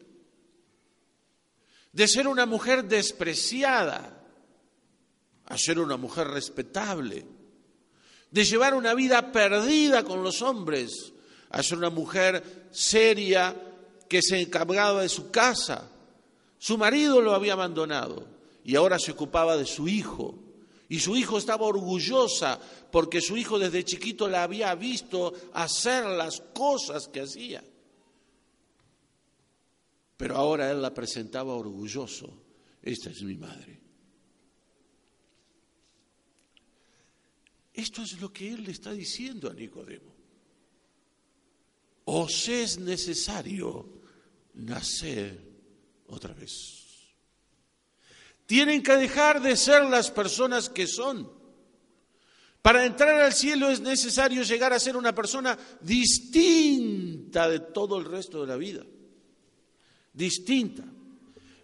De 1.92 2.08
ser 2.08 2.28
una 2.28 2.46
mujer 2.46 2.86
despreciada 2.86 4.24
a 5.46 5.58
ser 5.58 5.80
una 5.80 5.98
mujer 5.98 6.28
respetable 6.28 7.26
de 8.36 8.44
llevar 8.44 8.74
una 8.74 8.94
vida 8.94 9.32
perdida 9.32 10.04
con 10.04 10.22
los 10.22 10.42
hombres, 10.42 11.14
a 11.52 11.64
ser 11.64 11.78
una 11.78 11.90
mujer 11.90 12.68
seria 12.70 13.56
que 14.08 14.22
se 14.22 14.42
encargaba 14.42 15.02
de 15.02 15.10
su 15.10 15.32
casa. 15.32 15.90
Su 16.58 16.78
marido 16.78 17.22
lo 17.22 17.34
había 17.34 17.54
abandonado 17.54 18.28
y 18.64 18.76
ahora 18.76 18.98
se 19.00 19.12
ocupaba 19.12 19.58
de 19.58 19.66
su 19.66 19.88
hijo. 19.88 20.40
Y 20.88 21.00
su 21.00 21.16
hijo 21.16 21.38
estaba 21.38 21.66
orgullosa 21.66 22.60
porque 22.92 23.22
su 23.22 23.38
hijo 23.38 23.58
desde 23.58 23.84
chiquito 23.84 24.28
la 24.28 24.44
había 24.44 24.74
visto 24.76 25.34
hacer 25.54 26.06
las 26.06 26.42
cosas 26.54 27.08
que 27.08 27.22
hacía. 27.22 27.64
Pero 30.18 30.38
ahora 30.38 30.72
él 30.72 30.82
la 30.82 30.94
presentaba 30.94 31.54
orgulloso. 31.54 32.30
Esta 32.82 33.10
es 33.10 33.22
mi 33.24 33.36
madre. 33.36 33.82
Esto 37.74 38.04
es 38.04 38.22
lo 38.22 38.32
que 38.32 38.50
él 38.50 38.64
le 38.64 38.72
está 38.72 38.92
diciendo 38.92 39.50
a 39.50 39.54
Nicodemo. 39.54 40.16
Os 42.06 42.48
es 42.48 42.80
necesario 42.80 43.95
nacer 44.56 45.40
otra 46.08 46.34
vez. 46.34 46.86
Tienen 48.46 48.84
que 48.84 48.96
dejar 48.98 49.42
de 49.42 49.56
ser 49.56 49.86
las 49.86 50.12
personas 50.12 50.70
que 50.70 50.88
son. 50.88 51.32
Para 52.62 52.86
entrar 52.86 53.22
al 53.22 53.34
cielo 53.34 53.70
es 53.70 53.80
necesario 53.80 54.44
llegar 54.44 54.74
a 54.74 54.80
ser 54.80 54.98
una 54.98 55.14
persona 55.14 55.58
distinta 55.82 57.48
de 57.50 57.60
todo 57.60 57.98
el 57.98 58.06
resto 58.06 58.42
de 58.42 58.48
la 58.48 58.56
vida. 58.56 58.84
Distinta. 60.14 60.84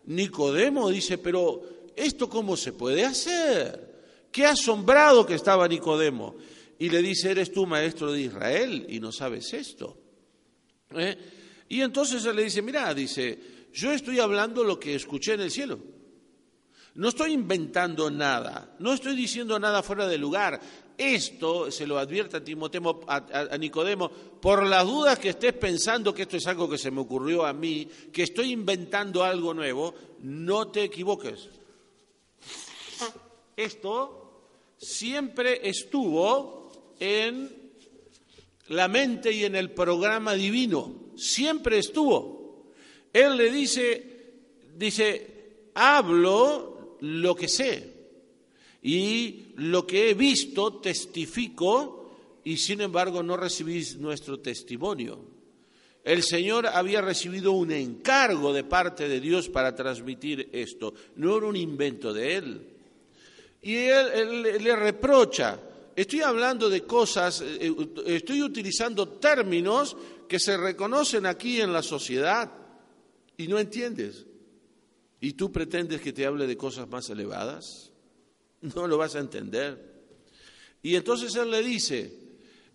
Nicodemo 0.05 0.89
dice, 0.89 1.17
pero 1.17 1.89
¿esto 1.95 2.29
cómo 2.29 2.57
se 2.57 2.73
puede 2.73 3.05
hacer? 3.05 4.27
Qué 4.31 4.45
asombrado 4.45 5.25
que 5.25 5.35
estaba 5.35 5.67
Nicodemo. 5.67 6.35
Y 6.79 6.89
le 6.89 7.01
dice, 7.01 7.31
eres 7.31 7.51
tú 7.51 7.65
maestro 7.67 8.11
de 8.11 8.21
Israel 8.21 8.85
y 8.89 8.99
no 8.99 9.11
sabes 9.11 9.53
esto. 9.53 9.97
¿Eh? 10.91 11.17
Y 11.71 11.79
entonces 11.79 12.25
él 12.25 12.35
le 12.35 12.43
dice, 12.43 12.61
mira, 12.61 12.93
dice, 12.93 13.39
yo 13.71 13.93
estoy 13.93 14.19
hablando 14.19 14.61
lo 14.61 14.77
que 14.77 14.93
escuché 14.93 15.35
en 15.35 15.39
el 15.39 15.51
cielo. 15.51 15.79
No 16.95 17.07
estoy 17.07 17.31
inventando 17.31 18.11
nada, 18.11 18.75
no 18.79 18.91
estoy 18.91 19.15
diciendo 19.15 19.57
nada 19.57 19.81
fuera 19.81 20.05
de 20.05 20.17
lugar. 20.17 20.59
Esto 20.97 21.71
se 21.71 21.87
lo 21.87 21.97
advierte 21.97 22.35
a, 22.35 22.43
Timotemo, 22.43 22.99
a, 23.07 23.57
Nicodemo 23.57 24.09
por 24.09 24.67
las 24.67 24.85
dudas 24.85 25.17
que 25.17 25.29
estés 25.29 25.53
pensando 25.53 26.13
que 26.13 26.23
esto 26.23 26.35
es 26.35 26.45
algo 26.47 26.69
que 26.69 26.77
se 26.77 26.91
me 26.91 26.99
ocurrió 26.99 27.45
a 27.45 27.53
mí, 27.53 27.87
que 28.11 28.23
estoy 28.23 28.51
inventando 28.51 29.23
algo 29.23 29.53
nuevo, 29.53 29.95
no 30.23 30.67
te 30.67 30.83
equivoques. 30.83 31.47
Esto 33.55 34.43
siempre 34.77 35.69
estuvo 35.69 36.95
en 36.99 37.71
la 38.67 38.89
mente 38.89 39.31
y 39.31 39.45
en 39.45 39.55
el 39.55 39.71
programa 39.71 40.33
divino, 40.33 41.10
siempre 41.21 41.77
estuvo. 41.77 42.71
Él 43.13 43.37
le 43.37 43.51
dice, 43.51 44.33
dice, 44.75 45.69
hablo 45.75 46.97
lo 47.01 47.35
que 47.35 47.47
sé 47.47 47.91
y 48.81 49.45
lo 49.57 49.85
que 49.85 50.09
he 50.09 50.13
visto 50.13 50.79
testifico 50.79 52.11
y 52.43 52.57
sin 52.57 52.81
embargo 52.81 53.21
no 53.21 53.37
recibís 53.37 53.97
nuestro 53.97 54.39
testimonio. 54.39 55.19
El 56.03 56.23
Señor 56.23 56.65
había 56.65 57.01
recibido 57.01 57.51
un 57.51 57.71
encargo 57.71 58.51
de 58.53 58.63
parte 58.63 59.07
de 59.07 59.19
Dios 59.19 59.49
para 59.49 59.75
transmitir 59.75 60.49
esto, 60.51 60.93
no 61.17 61.37
era 61.37 61.45
un 61.45 61.55
invento 61.55 62.11
de 62.11 62.35
Él. 62.35 62.67
Y 63.61 63.75
él, 63.75 64.41
le 64.41 64.75
reprocha, 64.75 65.59
estoy 65.95 66.21
hablando 66.21 66.69
de 66.69 66.83
cosas, 66.83 67.41
eh, 67.41 67.73
estoy 68.05 68.41
utilizando 68.41 69.07
términos 69.07 69.95
que 70.27 70.39
se 70.39 70.57
reconocen 70.57 71.25
aquí 71.25 71.61
en 71.61 71.73
la 71.73 71.83
sociedad 71.83 72.51
y 73.37 73.47
no 73.47 73.59
entiendes. 73.59 74.25
¿Y 75.19 75.33
tú 75.33 75.51
pretendes 75.51 76.01
que 76.01 76.13
te 76.13 76.25
hable 76.25 76.47
de 76.47 76.57
cosas 76.57 76.87
más 76.87 77.09
elevadas? 77.09 77.91
No 78.61 78.87
lo 78.87 78.97
vas 78.97 79.15
a 79.15 79.19
entender. 79.19 79.91
Y 80.83 80.95
entonces 80.95 81.35
él 81.35 81.51
le 81.51 81.61
dice, 81.61 82.11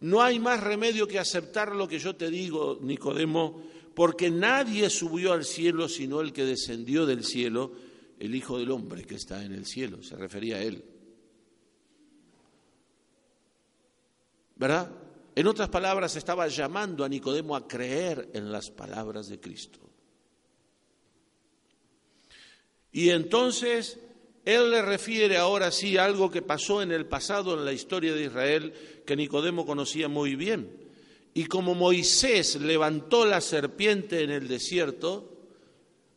no 0.00 0.22
hay 0.22 0.38
más 0.38 0.62
remedio 0.62 1.08
que 1.08 1.18
aceptar 1.18 1.74
lo 1.74 1.88
que 1.88 1.98
yo 1.98 2.14
te 2.14 2.30
digo, 2.30 2.78
Nicodemo, 2.82 3.62
porque 3.94 4.30
nadie 4.30 4.90
subió 4.90 5.32
al 5.32 5.44
cielo 5.44 5.88
sino 5.88 6.20
el 6.20 6.32
que 6.32 6.44
descendió 6.44 7.06
del 7.06 7.24
cielo, 7.24 7.72
el 8.18 8.34
Hijo 8.34 8.58
del 8.58 8.70
Hombre 8.70 9.04
que 9.04 9.14
está 9.14 9.44
en 9.44 9.52
el 9.52 9.66
cielo, 9.66 10.02
se 10.02 10.16
refería 10.16 10.56
a 10.56 10.62
él. 10.62 10.84
¿Verdad? 14.56 14.90
En 15.34 15.46
otras 15.46 15.68
palabras, 15.68 16.16
estaba 16.16 16.48
llamando 16.48 17.04
a 17.04 17.08
Nicodemo 17.08 17.54
a 17.54 17.68
creer 17.68 18.30
en 18.32 18.50
las 18.50 18.70
palabras 18.70 19.28
de 19.28 19.38
Cristo. 19.38 19.78
Y 22.90 23.10
entonces 23.10 23.98
él 24.46 24.70
le 24.70 24.80
refiere 24.80 25.36
ahora 25.36 25.70
sí 25.70 25.98
algo 25.98 26.30
que 26.30 26.40
pasó 26.40 26.80
en 26.80 26.90
el 26.90 27.04
pasado 27.04 27.52
en 27.52 27.66
la 27.66 27.74
historia 27.74 28.14
de 28.14 28.24
Israel 28.24 28.72
que 29.04 29.14
Nicodemo 29.14 29.66
conocía 29.66 30.08
muy 30.08 30.36
bien. 30.36 30.70
Y 31.34 31.44
como 31.44 31.74
Moisés 31.74 32.56
levantó 32.56 33.26
la 33.26 33.42
serpiente 33.42 34.22
en 34.22 34.30
el 34.30 34.48
desierto, 34.48 35.36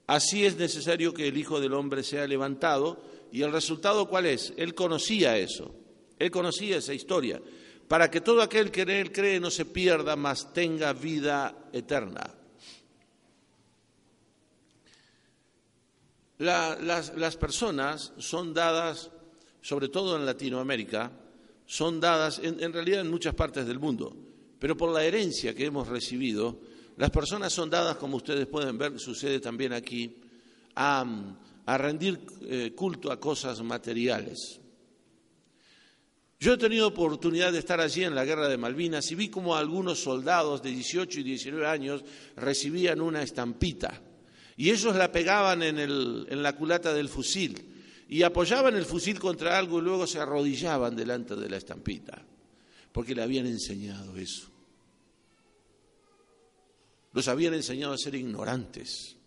así 0.07 0.45
es 0.45 0.55
necesario 0.55 1.13
que 1.13 1.27
el 1.27 1.37
Hijo 1.37 1.59
del 1.59 1.73
Hombre 1.73 2.03
sea 2.03 2.25
levantado. 2.25 3.01
¿Y 3.33 3.41
el 3.41 3.51
resultado 3.51 4.07
cuál 4.07 4.27
es? 4.27 4.53
Él 4.55 4.73
conocía 4.73 5.37
eso, 5.37 5.75
él 6.17 6.31
conocía 6.31 6.77
esa 6.77 6.93
historia 6.93 7.41
para 7.89 8.11
que 8.11 8.21
todo 8.21 8.43
aquel 8.43 8.69
que 8.69 8.83
en 8.83 8.91
Él 8.91 9.11
cree 9.11 9.39
no 9.39 9.49
se 9.49 9.65
pierda, 9.65 10.15
mas 10.15 10.53
tenga 10.53 10.93
vida 10.93 11.69
eterna. 11.73 12.35
las, 16.37 17.35
personas 17.35 18.13
son 18.19 18.53
dadas, 18.53 19.09
sobre 19.61 19.89
todo 19.89 20.15
en 20.15 20.25
Latinoamérica, 20.25 21.11
son 21.65 21.99
dadas 21.99 22.39
en, 22.41 22.71
realidad 22.71 23.01
en 23.01 23.09
muchas 23.09 23.33
partes 23.33 23.65
del 23.65 23.79
mundo, 23.79 24.15
pero 24.57 24.77
por 24.77 24.93
la 24.93 25.03
herencia 25.03 25.53
que 25.53 25.65
hemos 25.65 25.87
recibido, 25.87 26.59
las 26.95 27.09
personas 27.09 27.51
son 27.51 27.71
dadas, 27.71 27.97
como 27.97 28.17
ustedes 28.17 28.45
pueden 28.45 28.77
ver, 28.77 28.99
sucede 28.99 29.39
también 29.39 29.73
aquí, 29.73 30.15
a, 30.75 31.05
rendir 31.75 32.21
eh, 32.43 32.71
culto 32.75 33.11
a 33.11 33.19
cosas 33.19 33.61
materiales. 33.61 34.58
Yo 36.41 36.53
he 36.53 36.57
tenido 36.57 36.87
oportunidad 36.87 37.51
de 37.51 37.59
estar 37.59 37.81
allí 37.81 38.05
en 38.05 38.15
la 38.15 38.23
guerra 38.23 38.47
de 38.47 38.57
Malvinas 38.57 39.11
y 39.11 39.15
vi 39.15 39.27
como 39.27 39.57
algunos 39.57 40.01
soldados 40.01 40.63
de 40.63 40.69
18 40.69 41.19
y 41.19 41.23
19 41.23 41.67
años 41.67 42.03
recibían 42.37 43.01
una 43.01 43.21
estampita 43.21 44.01
y 44.55 44.69
ellos 44.69 44.95
la 44.95 45.11
pegaban 45.11 45.63
en, 45.63 45.79
en 45.79 46.43
la 46.43 46.55
culata 46.55 46.93
del 46.93 47.09
fusil 47.09 47.57
y 48.07 48.23
apoyaban 48.23 48.75
el 48.77 48.85
fusil 48.85 49.19
contra 49.19 49.57
algo 49.57 49.79
y 49.79 49.81
luego 49.81 50.07
se 50.07 50.19
arrodillaban 50.19 50.95
delante 50.95 51.35
de 51.35 51.49
la 51.49 51.57
estampita 51.57 52.25
porque 52.93 53.13
le 53.13 53.21
habían 53.21 53.45
enseñado 53.45 54.15
eso. 54.15 54.49
Los 57.11 57.27
habían 57.27 57.53
enseñado 57.53 57.93
a 57.93 57.97
ser 57.97 58.15
ignorantes. 58.15 59.17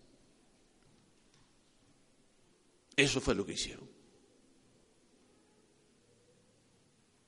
Eso 2.97 3.21
fue 3.21 3.35
lo 3.35 3.45
que 3.45 3.53
hicieron. 3.53 3.92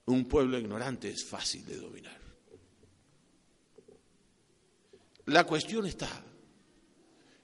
Un 0.07 0.27
pueblo 0.27 0.59
ignorante 0.59 1.09
es 1.09 1.25
fácil 1.25 1.64
de 1.64 1.77
dominar. 1.77 2.21
La 5.27 5.45
cuestión 5.45 5.87
está 5.87 6.09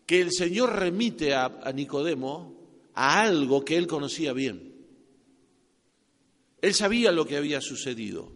que 0.06 0.20
el 0.20 0.32
Señor 0.32 0.76
remite 0.76 1.34
a, 1.34 1.70
Nicodemo 1.72 2.54
a 2.94 3.20
algo 3.22 3.64
que 3.64 3.76
él 3.76 3.86
conocía 3.86 4.32
bien. 4.32 4.74
Él 6.60 6.74
sabía 6.74 7.12
lo 7.12 7.24
que 7.24 7.36
había 7.36 7.60
sucedido. 7.60 8.32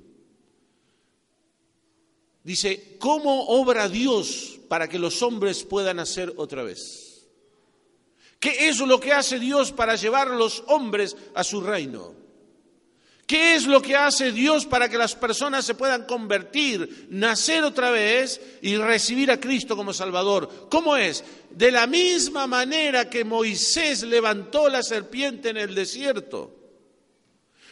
Dice, 2.45 2.97
¿cómo 2.99 3.49
obra 3.49 3.89
Dios 3.89 4.61
para 4.69 4.89
que 4.89 4.99
los 4.99 5.21
hombres 5.23 5.65
puedan 5.65 5.99
hacer 5.99 6.33
otra 6.37 6.63
vez? 6.63 7.27
¿Qué 8.39 8.69
es 8.69 8.79
lo 8.79 9.01
que 9.01 9.13
hace 9.13 9.39
Dios 9.39 9.73
para 9.73 9.97
llevar 9.97 10.29
a 10.29 10.37
los 10.37 10.63
hombres 10.69 11.17
a 11.35 11.43
su 11.43 11.61
reino? 11.61 12.24
¿Qué 13.27 13.55
es 13.55 13.67
lo 13.67 13.81
que 13.81 13.97
hace 13.97 14.33
Dios 14.33 14.67
para 14.67 14.89
que 14.89 14.99
las 14.99 15.15
personas 15.15 15.65
se 15.65 15.75
puedan 15.75 16.05
convertir, 16.05 17.07
nacer 17.09 17.65
otra 17.65 17.91
vez 17.91 18.41
y 18.61 18.77
recibir 18.77 19.31
a 19.31 19.41
Cristo 19.41 19.77
como 19.77 19.95
Salvador? 19.95 20.69
¿Cómo 20.71 20.97
es? 20.97 21.25
De 21.49 21.71
la 21.71 21.87
misma 21.87 22.47
manera 22.47 23.09
que 23.09 23.25
Moisés 23.25 24.03
levantó 24.03 24.69
la 24.69 24.83
serpiente 24.83 25.49
en 25.49 25.57
el 25.57 25.75
desierto, 25.75 26.55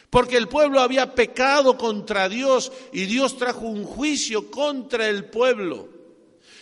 porque 0.09 0.37
el 0.37 0.47
pueblo 0.47 0.79
había 0.79 1.13
pecado 1.13 1.77
contra 1.77 2.27
Dios 2.29 2.71
y 2.91 3.05
Dios 3.05 3.37
trajo 3.37 3.67
un 3.67 3.83
juicio 3.83 4.49
contra 4.49 5.07
el 5.07 5.25
pueblo. 5.25 5.89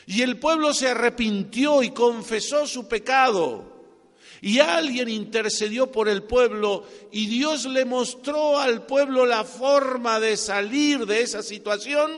Y 0.05 0.21
el 0.21 0.37
pueblo 0.37 0.73
se 0.73 0.89
arrepintió 0.89 1.81
y 1.81 1.91
confesó 1.91 2.67
su 2.67 2.89
pecado. 2.89 3.70
Y 4.41 4.57
alguien 4.57 5.07
intercedió 5.07 5.91
por 5.91 6.09
el 6.09 6.23
pueblo 6.23 6.83
y 7.11 7.27
Dios 7.27 7.65
le 7.65 7.85
mostró 7.85 8.59
al 8.59 8.87
pueblo 8.87 9.23
la 9.23 9.43
forma 9.43 10.19
de 10.19 10.35
salir 10.35 11.05
de 11.05 11.21
esa 11.21 11.43
situación. 11.43 12.11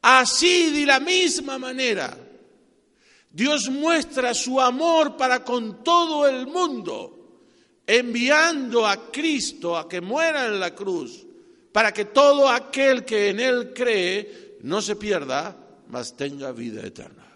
Así 0.00 0.70
de 0.70 0.86
la 0.86 1.00
misma 1.00 1.58
manera, 1.58 2.16
Dios 3.30 3.68
muestra 3.68 4.32
su 4.32 4.60
amor 4.60 5.16
para 5.16 5.42
con 5.42 5.82
todo 5.82 6.28
el 6.28 6.46
mundo, 6.46 7.40
enviando 7.84 8.86
a 8.86 9.10
Cristo 9.10 9.76
a 9.76 9.88
que 9.88 10.00
muera 10.00 10.46
en 10.46 10.60
la 10.60 10.72
cruz, 10.72 11.26
para 11.72 11.92
que 11.92 12.04
todo 12.04 12.48
aquel 12.48 13.04
que 13.04 13.30
en 13.30 13.40
Él 13.40 13.72
cree 13.74 14.58
no 14.62 14.80
se 14.80 14.94
pierda, 14.94 15.56
mas 15.88 16.16
tenga 16.16 16.52
vida 16.52 16.86
eterna. 16.86 17.26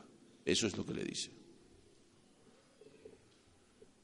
Eso 0.45 0.69
es 0.69 0.77
lo 0.77 0.87
que 0.87 0.95
le 0.95 1.03
dice. 1.05 1.42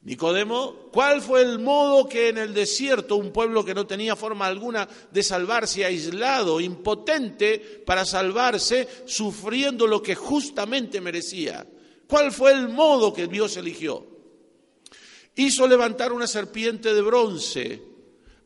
Nicodemo, 0.09 0.89
¿cuál 0.91 1.21
fue 1.21 1.43
el 1.43 1.59
modo 1.59 2.09
que 2.09 2.29
en 2.29 2.39
el 2.39 2.51
desierto 2.51 3.15
un 3.15 3.31
pueblo 3.31 3.63
que 3.63 3.75
no 3.75 3.85
tenía 3.85 4.15
forma 4.15 4.47
alguna 4.47 4.89
de 5.11 5.21
salvarse, 5.21 5.85
aislado, 5.85 6.59
impotente 6.59 7.83
para 7.85 8.03
salvarse, 8.05 8.87
sufriendo 9.05 9.85
lo 9.85 10.01
que 10.01 10.15
justamente 10.15 10.99
merecía? 10.99 11.63
¿Cuál 12.07 12.31
fue 12.31 12.53
el 12.53 12.69
modo 12.69 13.13
que 13.13 13.27
Dios 13.27 13.55
eligió? 13.57 14.03
Hizo 15.35 15.67
levantar 15.67 16.11
una 16.11 16.25
serpiente 16.25 16.91
de 16.91 17.01
bronce. 17.03 17.83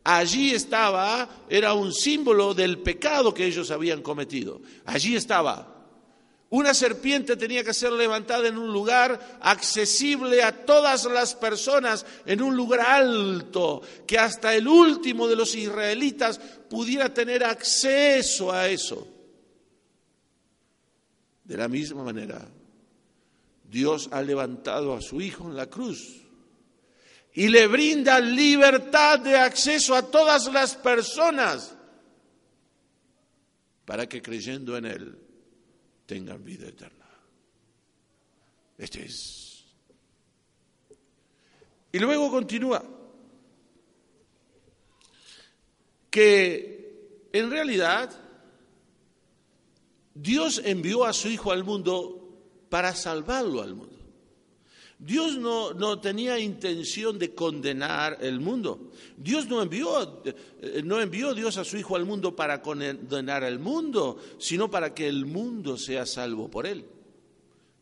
Allí 0.03 0.51
estaba, 0.51 1.45
era 1.47 1.75
un 1.75 1.93
símbolo 1.93 2.53
del 2.53 2.79
pecado 2.79 3.33
que 3.33 3.45
ellos 3.45 3.71
habían 3.71 4.01
cometido. 4.01 4.61
Allí 4.83 5.15
estaba 5.15 5.72
una 6.53 6.75
serpiente 6.75 7.35
tenía 7.35 7.63
que 7.63 7.73
ser 7.73 7.91
levantada 7.93 8.47
en 8.47 8.59
un 8.59 8.71
lugar 8.71 9.39
accesible 9.41 10.43
a 10.43 10.65
todas 10.65 11.05
las 11.05 11.33
personas, 11.33 12.05
en 12.27 12.43
un 12.43 12.55
lugar 12.55 12.81
alto, 12.81 13.81
que 14.05 14.19
hasta 14.19 14.53
el 14.53 14.67
último 14.67 15.27
de 15.27 15.35
los 15.35 15.55
israelitas 15.55 16.37
pudiera 16.69 17.11
tener 17.11 17.43
acceso 17.43 18.51
a 18.51 18.69
eso. 18.69 19.07
De 21.43 21.57
la 21.57 21.67
misma 21.67 22.03
manera, 22.03 22.47
Dios 23.63 24.07
ha 24.11 24.21
levantado 24.21 24.93
a 24.93 25.01
su 25.01 25.21
Hijo 25.21 25.45
en 25.49 25.55
la 25.55 25.65
cruz 25.71 26.21
y 27.33 27.47
le 27.47 27.65
brinda 27.65 28.19
libertad 28.19 29.17
de 29.21 29.39
acceso 29.39 29.95
a 29.95 30.03
todas 30.03 30.53
las 30.53 30.75
personas 30.75 31.75
para 33.85 34.07
que 34.07 34.21
creyendo 34.21 34.77
en 34.77 34.85
Él 34.85 35.22
tengan 36.05 36.43
vida 36.43 36.67
eterna. 36.67 37.05
Este 38.77 39.05
es. 39.05 39.65
Y 41.91 41.99
luego 41.99 42.31
continúa 42.31 42.83
que 46.09 47.29
en 47.31 47.49
realidad 47.49 48.11
Dios 50.13 50.61
envió 50.63 51.05
a 51.05 51.13
su 51.13 51.27
Hijo 51.27 51.51
al 51.51 51.63
mundo 51.63 52.23
para 52.69 52.95
salvarlo 52.95 53.61
al 53.61 53.75
mundo. 53.75 54.02
Dios 55.05 55.37
no, 55.37 55.73
no, 55.73 55.99
tenía 55.99 56.39
intención 56.39 57.19
de 57.19 57.35
condenar 57.35 58.19
el 58.21 58.39
mundo. 58.39 58.91
Dios 59.17 59.47
no 59.49 59.61
envió, 59.61 60.23
eh, 60.23 60.81
no 60.85 61.01
envió 61.01 61.33
Dios 61.33 61.57
a 61.57 61.65
su 61.65 61.75
Hijo 61.75 61.97
al 61.97 62.05
mundo 62.05 62.33
para 62.35 62.61
condenar 62.61 63.43
al 63.43 63.59
mundo, 63.59 64.17
sino 64.37 64.71
para 64.71 64.93
que 64.93 65.07
el 65.07 65.25
mundo 65.25 65.77
sea 65.77 66.05
salvo 66.05 66.49
por 66.49 66.65
él. 66.65 66.85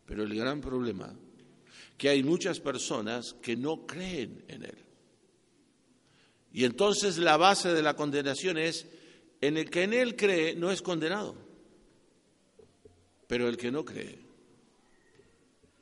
Pero 0.05 0.23
el 0.23 0.33
gran 0.33 0.61
problema 0.61 1.13
que 1.95 2.09
hay 2.09 2.23
muchas 2.23 2.59
personas 2.59 3.35
que 3.39 3.55
no 3.55 3.85
creen 3.85 4.43
en 4.47 4.63
él. 4.63 4.77
Y 6.51 6.65
entonces 6.65 7.19
la 7.19 7.37
base 7.37 7.71
de 7.71 7.83
la 7.83 7.95
condenación 7.95 8.57
es 8.57 8.87
en 9.39 9.57
el 9.57 9.69
que 9.69 9.83
en 9.83 9.93
él 9.93 10.15
cree 10.15 10.55
no 10.55 10.71
es 10.71 10.81
condenado. 10.81 11.35
Pero 13.27 13.47
el 13.47 13.57
que 13.57 13.69
no 13.71 13.85
cree 13.85 14.30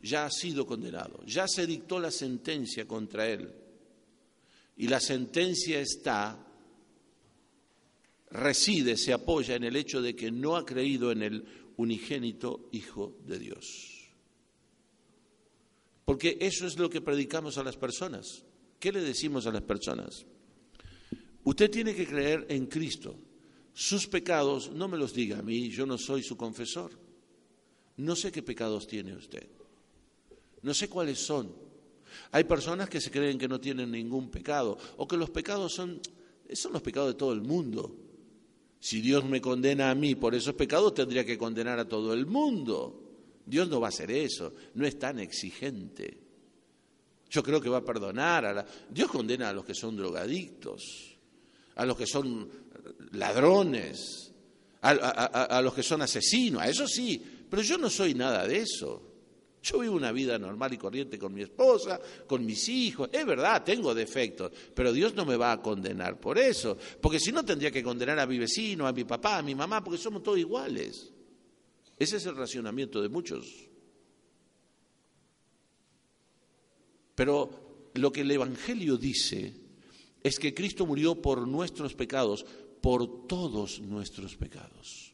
ya 0.02 0.26
ha 0.26 0.32
sido 0.32 0.66
condenado, 0.66 1.24
ya 1.26 1.47
se 1.47 1.68
dictó 1.68 2.00
la 2.00 2.12
sentencia 2.12 2.88
contra 2.88 3.28
él. 3.28 3.52
Y 4.78 4.88
la 4.88 5.00
sentencia 5.00 5.80
está, 5.82 6.45
reside, 8.32 8.95
se 8.95 9.12
apoya 9.12 9.56
en 9.56 9.66
el 9.66 9.76
hecho 9.76 10.02
de 10.02 10.16
que 10.16 10.32
no 10.32 10.56
ha 10.56 10.66
creído 10.66 11.12
en 11.12 11.24
el 11.24 11.45
unigénito 11.78 12.70
Hijo 12.72 13.18
de 13.26 13.39
Dios. 13.39 14.00
Porque 16.06 16.38
eso 16.39 16.66
es 16.66 16.80
lo 16.80 16.89
que 16.89 17.02
predicamos 17.02 17.58
a 17.58 17.64
las 17.64 17.76
personas. 17.76 18.43
¿Qué 18.80 18.91
le 18.91 19.02
decimos 19.02 19.45
a 19.45 19.52
las 19.52 19.62
personas? 19.62 20.26
Usted 21.43 21.70
tiene 21.70 21.93
que 21.93 22.08
creer 22.08 22.45
en 22.50 22.68
Cristo. 22.68 23.16
sus 23.74 24.08
pecados 24.08 24.72
no 24.72 24.88
me 24.88 24.97
los 24.97 25.14
diga 25.14 25.39
a 25.39 25.41
mí, 25.41 25.70
yo 25.70 25.86
no 25.86 25.97
soy 25.97 26.24
su 26.24 26.36
confesor. 26.36 26.91
No 27.97 28.16
sé 28.16 28.32
qué 28.32 28.41
pecados 28.41 28.88
tiene 28.88 29.14
usted. 29.14 29.59
No 30.62 30.74
sé 30.74 30.89
cuáles 30.89 31.20
son. 31.20 31.53
Hay 32.32 32.43
personas 32.43 32.89
que 32.89 33.01
se 33.01 33.12
creen 33.12 33.38
que 33.38 33.47
no 33.47 33.60
tienen 33.60 33.91
ningún 33.91 34.30
pecado 34.30 34.78
o 34.97 35.07
que 35.07 35.18
los 35.18 35.30
pecados 35.30 35.74
son, 35.74 35.99
son 36.53 36.74
los 36.74 36.82
pecados 36.82 37.10
de 37.10 37.18
todo 37.18 37.34
el 37.34 37.41
mundo. 37.41 37.95
Si 38.80 39.01
Dios 39.01 39.26
me 39.26 39.41
condena 39.41 39.89
a 39.89 39.95
mí 39.95 40.16
por 40.16 40.36
esos 40.36 40.55
pecados, 40.55 40.93
tendría 40.93 41.26
que 41.26 41.38
condenar 41.38 41.80
a 41.80 41.88
todo 41.88 42.14
el 42.14 42.26
mundo. 42.26 43.03
Dios 43.45 43.68
no 43.68 43.82
va 43.82 43.88
a 43.88 43.89
hacer 43.89 44.12
eso, 44.12 44.53
no 44.76 44.86
es 44.86 44.97
tan 44.97 45.20
exigente. 45.20 46.18
Yo 47.30 47.43
creo 47.43 47.60
que 47.60 47.70
va 47.70 47.78
a 47.78 47.86
perdonar. 47.86 48.45
A 48.45 48.53
la... 48.53 48.66
Dios 48.89 49.10
condena 49.10 49.49
a 49.49 49.53
los 49.53 49.66
que 49.66 49.76
son 49.76 49.97
drogadictos, 49.97 51.18
a 51.76 51.86
los 51.86 51.97
que 51.97 52.07
son 52.07 52.49
ladrones, 53.12 54.32
a, 54.82 54.89
a 54.91 55.62
los 55.62 55.74
que 55.74 55.84
son 55.84 56.01
asesinos, 56.01 56.62
a 56.62 56.70
eso 56.70 56.88
sí, 56.88 57.22
pero 57.49 57.62
yo 57.62 57.78
no 57.78 57.89
soy 57.89 58.14
nada 58.14 58.47
de 58.47 58.57
eso. 58.60 59.09
Yo 59.62 59.80
vivo 59.80 59.95
una 59.95 60.12
vida 60.12 60.39
normal 60.39 60.74
y 60.74 60.78
corriente 60.78 61.20
con 61.20 61.34
mi 61.34 61.41
esposa, 61.41 61.99
con 62.26 62.45
mis 62.45 62.70
hijos. 62.70 63.10
Es 63.12 63.26
verdad, 63.26 63.64
tengo 63.64 63.93
defectos, 63.93 64.51
pero 64.74 64.93
Dios 64.93 65.14
no 65.16 65.26
me 65.26 65.36
va 65.36 65.51
a 65.51 65.62
condenar 65.62 66.20
por 66.20 66.38
eso. 66.38 66.78
Porque 67.01 67.20
si 67.20 67.32
no, 67.32 67.43
tendría 67.43 67.70
que 67.70 67.84
condenar 67.84 68.20
a 68.20 68.26
mi 68.26 68.38
vecino, 68.38 68.88
a 68.88 68.93
mi 68.93 69.03
papá, 69.03 69.39
a 69.39 69.41
mi 69.41 69.55
mamá, 69.55 69.84
porque 69.84 69.97
somos 69.97 70.24
todos 70.24 70.38
iguales. 70.38 71.12
Ese 71.97 72.18
es 72.18 72.26
el 72.26 72.38
racionamiento 72.38 73.01
de 73.01 73.10
muchos. 73.10 73.68
Pero 77.16 77.91
lo 77.95 78.12
que 78.14 78.22
el 78.22 78.32
Evangelio 78.32 78.95
dice 78.95 79.53
es 80.24 80.39
que 80.39 80.53
Cristo 80.53 80.86
murió 80.86 81.22
por 81.22 81.45
nuestros 81.45 81.95
pecados, 81.95 82.45
por 82.80 83.28
todos 83.28 83.82
nuestros 83.82 84.38
pecados. 84.38 85.14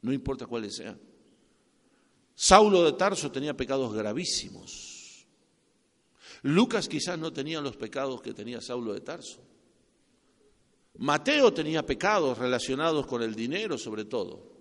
No 0.00 0.14
importa 0.14 0.46
cuáles 0.46 0.76
sean. 0.76 1.11
Saulo 2.34 2.84
de 2.84 2.92
Tarso 2.92 3.30
tenía 3.30 3.56
pecados 3.56 3.92
gravísimos. 3.92 5.26
Lucas 6.42 6.88
quizás 6.88 7.18
no 7.18 7.32
tenía 7.32 7.60
los 7.60 7.76
pecados 7.76 8.20
que 8.20 8.34
tenía 8.34 8.60
Saulo 8.60 8.94
de 8.94 9.00
Tarso. 9.00 9.40
Mateo 10.98 11.52
tenía 11.52 11.86
pecados 11.86 12.38
relacionados 12.38 13.06
con 13.06 13.22
el 13.22 13.34
dinero 13.34 13.78
sobre 13.78 14.04
todo. 14.04 14.52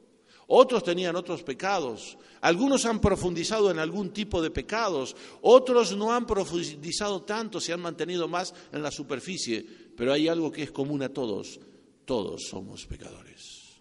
Otros 0.54 0.84
tenían 0.84 1.16
otros 1.16 1.44
pecados. 1.44 2.18
Algunos 2.42 2.86
han 2.86 3.00
profundizado 3.00 3.72
en 3.72 3.80
algún 3.80 4.12
tipo 4.12 4.42
de 4.42 4.52
pecados. 4.52 5.16
Otros 5.42 5.96
no 5.96 6.12
han 6.12 6.28
profundizado 6.28 7.22
tanto, 7.22 7.62
se 7.62 7.72
han 7.72 7.80
mantenido 7.80 8.28
más 8.28 8.54
en 8.74 8.84
la 8.84 8.92
superficie. 8.92 9.66
Pero 9.96 10.12
hay 10.12 10.28
algo 10.28 10.52
que 10.52 10.64
es 10.64 10.72
común 10.72 11.04
a 11.04 11.10
todos. 11.10 11.58
Todos 12.04 12.48
somos 12.50 12.86
pecadores. 12.86 13.80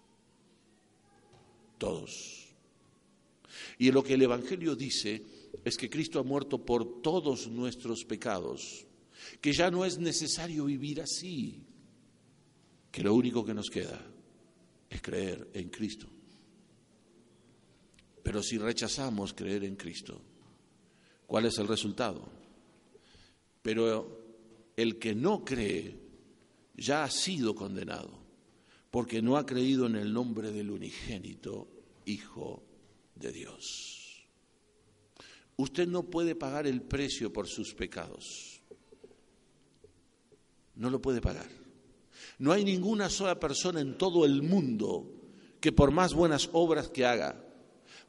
Todos. 1.77 2.40
Y 3.81 3.91
lo 3.91 4.03
que 4.03 4.13
el 4.13 4.21
Evangelio 4.21 4.75
dice 4.75 5.25
es 5.65 5.75
que 5.75 5.89
Cristo 5.89 6.19
ha 6.19 6.23
muerto 6.23 6.63
por 6.63 7.01
todos 7.01 7.47
nuestros 7.47 8.05
pecados, 8.05 8.85
que 9.41 9.53
ya 9.53 9.71
no 9.71 9.83
es 9.85 9.97
necesario 9.97 10.65
vivir 10.65 11.01
así, 11.01 11.63
que 12.91 13.01
lo 13.01 13.15
único 13.15 13.43
que 13.43 13.55
nos 13.55 13.71
queda 13.71 13.99
es 14.87 15.01
creer 15.01 15.49
en 15.55 15.69
Cristo. 15.69 16.05
Pero 18.21 18.43
si 18.43 18.59
rechazamos 18.59 19.33
creer 19.33 19.63
en 19.63 19.75
Cristo, 19.75 20.21
¿cuál 21.25 21.47
es 21.47 21.57
el 21.57 21.67
resultado? 21.67 22.29
Pero 23.63 24.69
el 24.77 24.99
que 24.99 25.15
no 25.15 25.43
cree 25.43 25.97
ya 26.75 27.03
ha 27.03 27.09
sido 27.09 27.55
condenado, 27.55 28.11
porque 28.91 29.23
no 29.23 29.37
ha 29.37 29.45
creído 29.47 29.87
en 29.87 29.95
el 29.95 30.13
nombre 30.13 30.51
del 30.51 30.69
unigénito 30.69 31.67
Hijo 32.05 32.70
de 33.21 33.31
Dios. 33.31 34.25
Usted 35.55 35.87
no 35.87 36.03
puede 36.03 36.35
pagar 36.35 36.67
el 36.67 36.81
precio 36.81 37.31
por 37.31 37.47
sus 37.47 37.73
pecados. 37.73 38.61
No 40.75 40.89
lo 40.89 41.01
puede 41.01 41.21
pagar. 41.21 41.47
No 42.39 42.51
hay 42.51 42.63
ninguna 42.63 43.09
sola 43.09 43.39
persona 43.39 43.81
en 43.81 43.97
todo 43.97 44.25
el 44.25 44.41
mundo 44.41 45.21
que 45.59 45.71
por 45.71 45.91
más 45.91 46.13
buenas 46.13 46.49
obras 46.53 46.89
que 46.89 47.05
haga, 47.05 47.45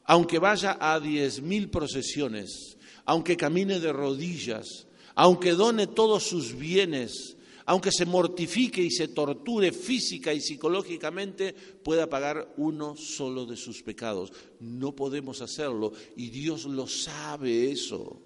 aunque 0.05 0.39
vaya 0.39 0.77
a 0.79 0.99
diez 0.99 1.41
mil 1.41 1.69
procesiones, 1.69 2.77
aunque 3.05 3.37
camine 3.37 3.79
de 3.79 3.93
rodillas, 3.93 4.87
aunque 5.15 5.51
done 5.51 5.87
todos 5.87 6.23
sus 6.23 6.57
bienes, 6.57 7.37
aunque 7.65 7.91
se 7.91 8.05
mortifique 8.05 8.81
y 8.81 8.91
se 8.91 9.09
torture 9.09 9.71
física 9.71 10.33
y 10.33 10.41
psicológicamente, 10.41 11.53
pueda 11.53 12.09
pagar 12.09 12.53
uno 12.57 12.95
solo 12.97 13.45
de 13.45 13.55
sus 13.55 13.81
pecados. 13.83 14.31
No 14.59 14.93
podemos 14.93 15.41
hacerlo 15.41 15.93
y 16.15 16.29
Dios 16.29 16.65
lo 16.65 16.87
sabe 16.87 17.71
eso. 17.71 18.21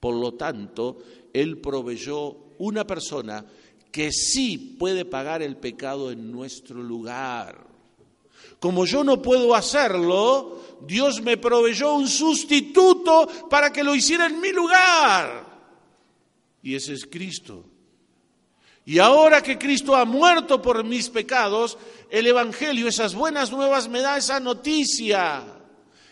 Por 0.00 0.14
lo 0.14 0.34
tanto, 0.34 0.98
Él 1.32 1.58
proveyó 1.58 2.36
una 2.58 2.86
persona 2.86 3.44
que 3.92 4.12
sí 4.12 4.76
puede 4.78 5.04
pagar 5.04 5.42
el 5.42 5.56
pecado 5.56 6.10
en 6.10 6.30
nuestro 6.30 6.82
lugar. 6.82 7.66
Como 8.58 8.84
yo 8.84 9.04
no 9.04 9.22
puedo 9.22 9.54
hacerlo, 9.54 10.78
Dios 10.86 11.22
me 11.22 11.36
proveyó 11.36 11.94
un 11.94 12.08
sustituto 12.08 13.28
para 13.48 13.72
que 13.72 13.84
lo 13.84 13.94
hiciera 13.94 14.26
en 14.26 14.40
mi 14.40 14.52
lugar. 14.52 15.46
Y 16.62 16.74
ese 16.74 16.94
es 16.94 17.06
Cristo. 17.06 17.64
Y 18.86 19.00
ahora 19.00 19.42
que 19.42 19.58
Cristo 19.58 19.96
ha 19.96 20.04
muerto 20.04 20.62
por 20.62 20.84
mis 20.84 21.10
pecados, 21.10 21.76
el 22.08 22.24
Evangelio, 22.28 22.86
esas 22.86 23.16
buenas 23.16 23.50
nuevas, 23.50 23.88
me 23.88 24.00
da 24.00 24.16
esa 24.16 24.38
noticia. 24.38 25.42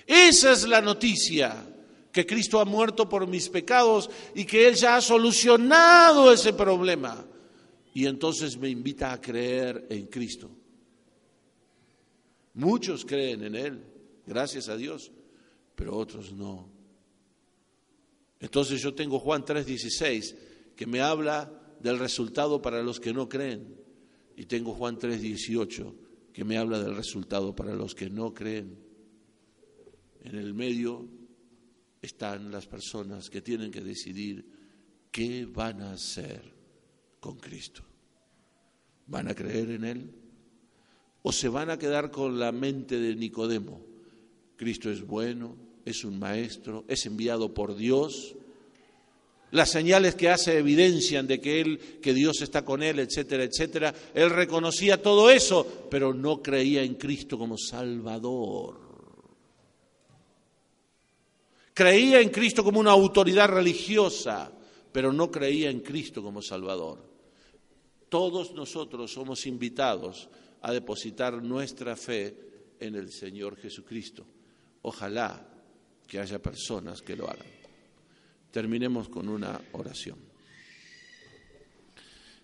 Esa 0.05 0.51
es 0.51 0.67
la 0.67 0.81
noticia, 0.81 1.65
que 2.11 2.27
Cristo 2.27 2.59
ha 2.59 2.65
muerto 2.65 3.09
por 3.09 3.29
mis 3.29 3.49
pecados 3.49 4.11
y 4.35 4.45
que 4.45 4.67
Él 4.67 4.75
ya 4.75 4.97
ha 4.97 5.01
solucionado 5.01 6.33
ese 6.33 6.53
problema. 6.53 7.25
Y 7.95 8.07
entonces 8.07 8.57
me 8.59 8.69
invita 8.69 9.13
a 9.13 9.21
creer 9.21 9.87
en 9.89 10.07
Cristo. 10.07 10.51
Muchos 12.55 13.05
creen 13.05 13.45
en 13.45 13.55
Él, 13.55 13.85
gracias 14.27 14.69
a 14.69 14.77
Dios, 14.77 15.13
pero 15.77 15.97
otros 15.97 16.33
no. 16.33 16.69
Entonces 18.41 18.83
yo 18.83 18.93
tengo 18.95 19.21
Juan 19.21 19.45
3:16 19.45 20.35
que 20.75 20.87
me 20.87 21.01
habla 21.01 21.64
del 21.85 21.99
resultado 21.99 22.63
para 22.63 22.83
los 22.83 22.99
que 22.99 23.13
no 23.13 23.29
creen. 23.29 23.77
Y 24.37 24.47
tengo 24.47 24.73
Juan 24.73 24.99
3:18 24.99 25.95
que 26.33 26.43
me 26.43 26.57
habla 26.57 26.83
del 26.83 26.97
resultado 26.97 27.55
para 27.55 27.75
los 27.75 27.95
que 27.95 28.09
no 28.09 28.33
creen. 28.33 28.79
En 30.23 30.35
el 30.35 30.55
medio 30.55 31.07
están 32.01 32.51
las 32.51 32.67
personas 32.67 33.29
que 33.29 33.43
tienen 33.43 33.71
que 33.71 33.83
decidir 33.83 34.47
qué 35.13 35.45
van 35.45 35.83
a 35.83 35.93
hacer 35.93 36.55
con 37.21 37.37
Cristo. 37.37 37.83
¿Van 39.07 39.29
a 39.29 39.35
creer 39.35 39.71
en 39.71 39.85
Él? 39.85 40.15
¿O 41.21 41.33
se 41.33 41.49
van 41.49 41.69
a 41.69 41.79
quedar 41.79 42.11
con 42.11 42.39
la 42.39 42.51
mente 42.51 42.99
de 42.99 43.15
Nicodemo? 43.15 43.85
Cristo 44.57 44.91
es 44.91 45.07
bueno, 45.07 45.55
es 45.85 46.03
un 46.03 46.19
maestro, 46.19 46.87
es 46.89 47.05
enviado 47.05 47.53
por 47.53 47.77
Dios, 47.77 48.35
las 49.55 49.71
señales 49.71 50.17
que 50.17 50.29
hace 50.29 50.59
evidencian 50.59 51.29
de 51.29 51.41
que 51.41 51.61
él, 51.61 51.79
que 52.03 52.13
Dios 52.13 52.43
está 52.43 52.65
con 52.65 52.83
él, 52.83 52.99
etcétera, 52.99 53.45
etcétera. 53.45 53.95
Él 54.13 54.31
reconocía 54.31 55.01
todo 55.01 55.31
eso, 55.31 55.87
pero 55.89 56.13
no 56.13 56.43
creía 56.43 56.83
en 56.83 56.95
Cristo 56.95 57.39
como 57.39 57.57
Salvador. 57.57 58.81
Creía 61.73 62.21
en 62.21 62.31
Cristo 62.31 62.65
como 62.65 62.81
una 62.81 62.91
autoridad 62.91 63.49
religiosa, 63.49 64.51
pero 64.91 65.13
no 65.13 65.31
creía 65.31 65.71
en 65.71 65.81
Cristo 65.81 66.21
como 66.21 66.43
Salvador. 66.43 66.99
Todos 68.09 68.55
nosotros 68.55 69.13
somos 69.13 69.47
invitados 69.47 70.29
a 70.63 70.73
depositar 70.73 71.41
nuestra 71.41 71.95
fe 71.95 72.75
en 72.81 72.97
el 72.97 73.13
Señor 73.13 73.57
Jesucristo. 73.57 74.27
Ojalá 74.83 75.49
que 76.09 76.19
haya 76.19 76.43
personas 76.43 77.03
que 77.03 77.15
lo 77.15 77.31
hagan. 77.31 77.64
Terminemos 78.55 79.09
con 79.09 79.29
una 79.29 79.61
oración. 79.73 80.17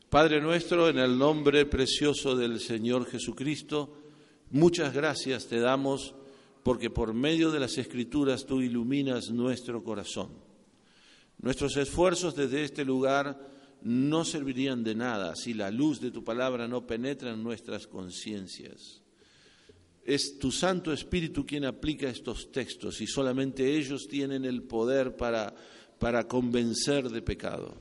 Padre 0.08 0.40
nuestro, 0.40 0.88
en 0.88 0.98
el 0.98 1.16
nombre 1.16 1.66
precioso 1.66 2.34
del 2.34 2.58
Señor 2.58 3.06
Jesucristo, 3.06 3.96
muchas 4.50 4.92
gracias 4.92 5.46
te 5.46 5.61
damos 5.61 6.16
porque 6.64 6.90
por 6.90 7.14
medio 7.14 7.52
de 7.52 7.61
las 7.61 7.78
escrituras 7.78 8.44
tú 8.44 8.61
iluminas 8.61 9.30
nuestro 9.30 9.84
corazón. 9.84 10.30
Nuestros 11.38 11.76
esfuerzos 11.76 12.34
desde 12.34 12.64
este 12.64 12.84
lugar 12.84 13.48
no 13.82 14.24
servirían 14.24 14.82
de 14.82 14.96
nada 14.96 15.36
si 15.36 15.54
la 15.54 15.70
luz 15.70 16.00
de 16.00 16.11
tu 16.11 16.24
palabra 16.24 16.66
no 16.66 16.88
penetra 16.88 17.30
en 17.30 17.44
nuestras 17.44 17.86
conciencias. 17.86 19.00
Es 20.04 20.40
tu 20.40 20.50
Santo 20.50 20.92
Espíritu 20.92 21.46
quien 21.46 21.66
aplica 21.66 22.08
estos 22.08 22.50
textos 22.50 23.00
y 23.00 23.06
solamente 23.06 23.76
ellos 23.76 24.08
tienen 24.08 24.44
el 24.44 24.64
poder 24.64 25.14
para 25.14 25.54
para 26.01 26.26
convencer 26.26 27.11
de 27.11 27.20
pecado, 27.20 27.74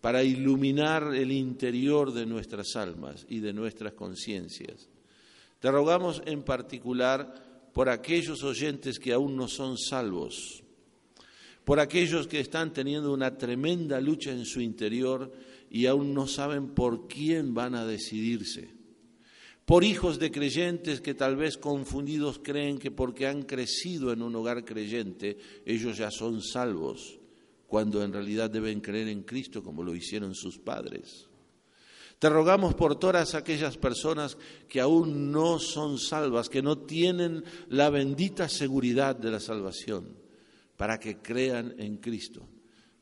para 0.00 0.24
iluminar 0.24 1.14
el 1.14 1.30
interior 1.30 2.14
de 2.14 2.24
nuestras 2.24 2.74
almas 2.76 3.26
y 3.28 3.40
de 3.40 3.52
nuestras 3.52 3.92
conciencias. 3.92 4.88
Te 5.60 5.70
rogamos 5.70 6.22
en 6.24 6.42
particular 6.42 7.70
por 7.74 7.90
aquellos 7.90 8.42
oyentes 8.42 8.98
que 8.98 9.12
aún 9.12 9.36
no 9.36 9.48
son 9.48 9.76
salvos, 9.76 10.62
por 11.66 11.78
aquellos 11.78 12.26
que 12.26 12.40
están 12.40 12.72
teniendo 12.72 13.12
una 13.12 13.36
tremenda 13.36 14.00
lucha 14.00 14.32
en 14.32 14.46
su 14.46 14.62
interior 14.62 15.30
y 15.70 15.84
aún 15.84 16.14
no 16.14 16.26
saben 16.26 16.68
por 16.68 17.06
quién 17.06 17.52
van 17.52 17.74
a 17.74 17.84
decidirse, 17.84 18.70
por 19.66 19.84
hijos 19.84 20.18
de 20.18 20.30
creyentes 20.30 21.02
que 21.02 21.12
tal 21.12 21.36
vez 21.36 21.58
confundidos 21.58 22.40
creen 22.42 22.78
que 22.78 22.90
porque 22.90 23.26
han 23.26 23.42
crecido 23.42 24.10
en 24.10 24.22
un 24.22 24.34
hogar 24.36 24.64
creyente 24.64 25.36
ellos 25.66 25.98
ya 25.98 26.10
son 26.10 26.40
salvos, 26.40 27.17
cuando 27.68 28.02
en 28.02 28.14
realidad 28.14 28.50
deben 28.50 28.80
creer 28.80 29.08
en 29.08 29.22
Cristo 29.22 29.62
como 29.62 29.84
lo 29.84 29.94
hicieron 29.94 30.34
sus 30.34 30.58
padres. 30.58 31.28
Te 32.18 32.30
rogamos 32.30 32.74
por 32.74 32.98
todas 32.98 33.34
aquellas 33.34 33.76
personas 33.76 34.38
que 34.68 34.80
aún 34.80 35.30
no 35.30 35.58
son 35.60 35.98
salvas, 35.98 36.48
que 36.48 36.62
no 36.62 36.78
tienen 36.78 37.44
la 37.68 37.90
bendita 37.90 38.48
seguridad 38.48 39.14
de 39.14 39.30
la 39.30 39.38
salvación, 39.38 40.16
para 40.76 40.98
que 40.98 41.18
crean 41.18 41.74
en 41.78 41.98
Cristo, 41.98 42.48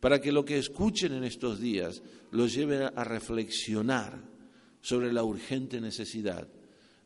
para 0.00 0.20
que 0.20 0.32
lo 0.32 0.44
que 0.44 0.58
escuchen 0.58 1.14
en 1.14 1.24
estos 1.24 1.60
días 1.60 2.02
los 2.32 2.52
lleve 2.52 2.84
a 2.84 3.04
reflexionar 3.04 4.20
sobre 4.82 5.12
la 5.12 5.22
urgente 5.22 5.80
necesidad 5.80 6.48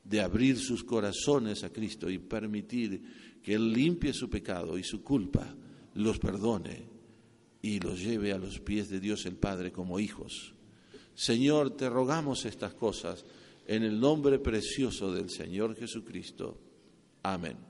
de 0.03 0.21
abrir 0.23 0.59
sus 0.59 0.83
corazones 0.83 1.63
a 1.63 1.71
Cristo 1.71 2.09
y 2.09 2.19
permitir 2.19 3.39
que 3.43 3.55
Él 3.55 3.71
limpie 3.71 4.15
su 4.15 4.31
pecado 4.31 4.79
y 4.79 4.83
su 4.83 5.03
culpa, 5.03 5.55
los 5.95 6.19
perdone 6.19 7.00
y 7.63 7.81
los 7.81 8.01
lleve 8.01 8.33
a 8.33 8.39
los 8.39 8.59
pies 8.61 8.89
de 8.89 9.01
Dios 9.01 9.27
el 9.27 9.37
Padre 9.37 9.73
como 9.73 10.01
hijos. 10.01 10.55
Señor, 11.15 11.77
te 11.77 11.89
rogamos 11.89 12.45
estas 12.45 12.75
cosas 12.75 13.25
en 13.67 13.83
el 13.83 14.01
nombre 14.01 14.39
precioso 14.39 15.13
del 15.13 15.31
Señor 15.31 15.77
Jesucristo. 15.77 16.59
Amén. 17.23 17.70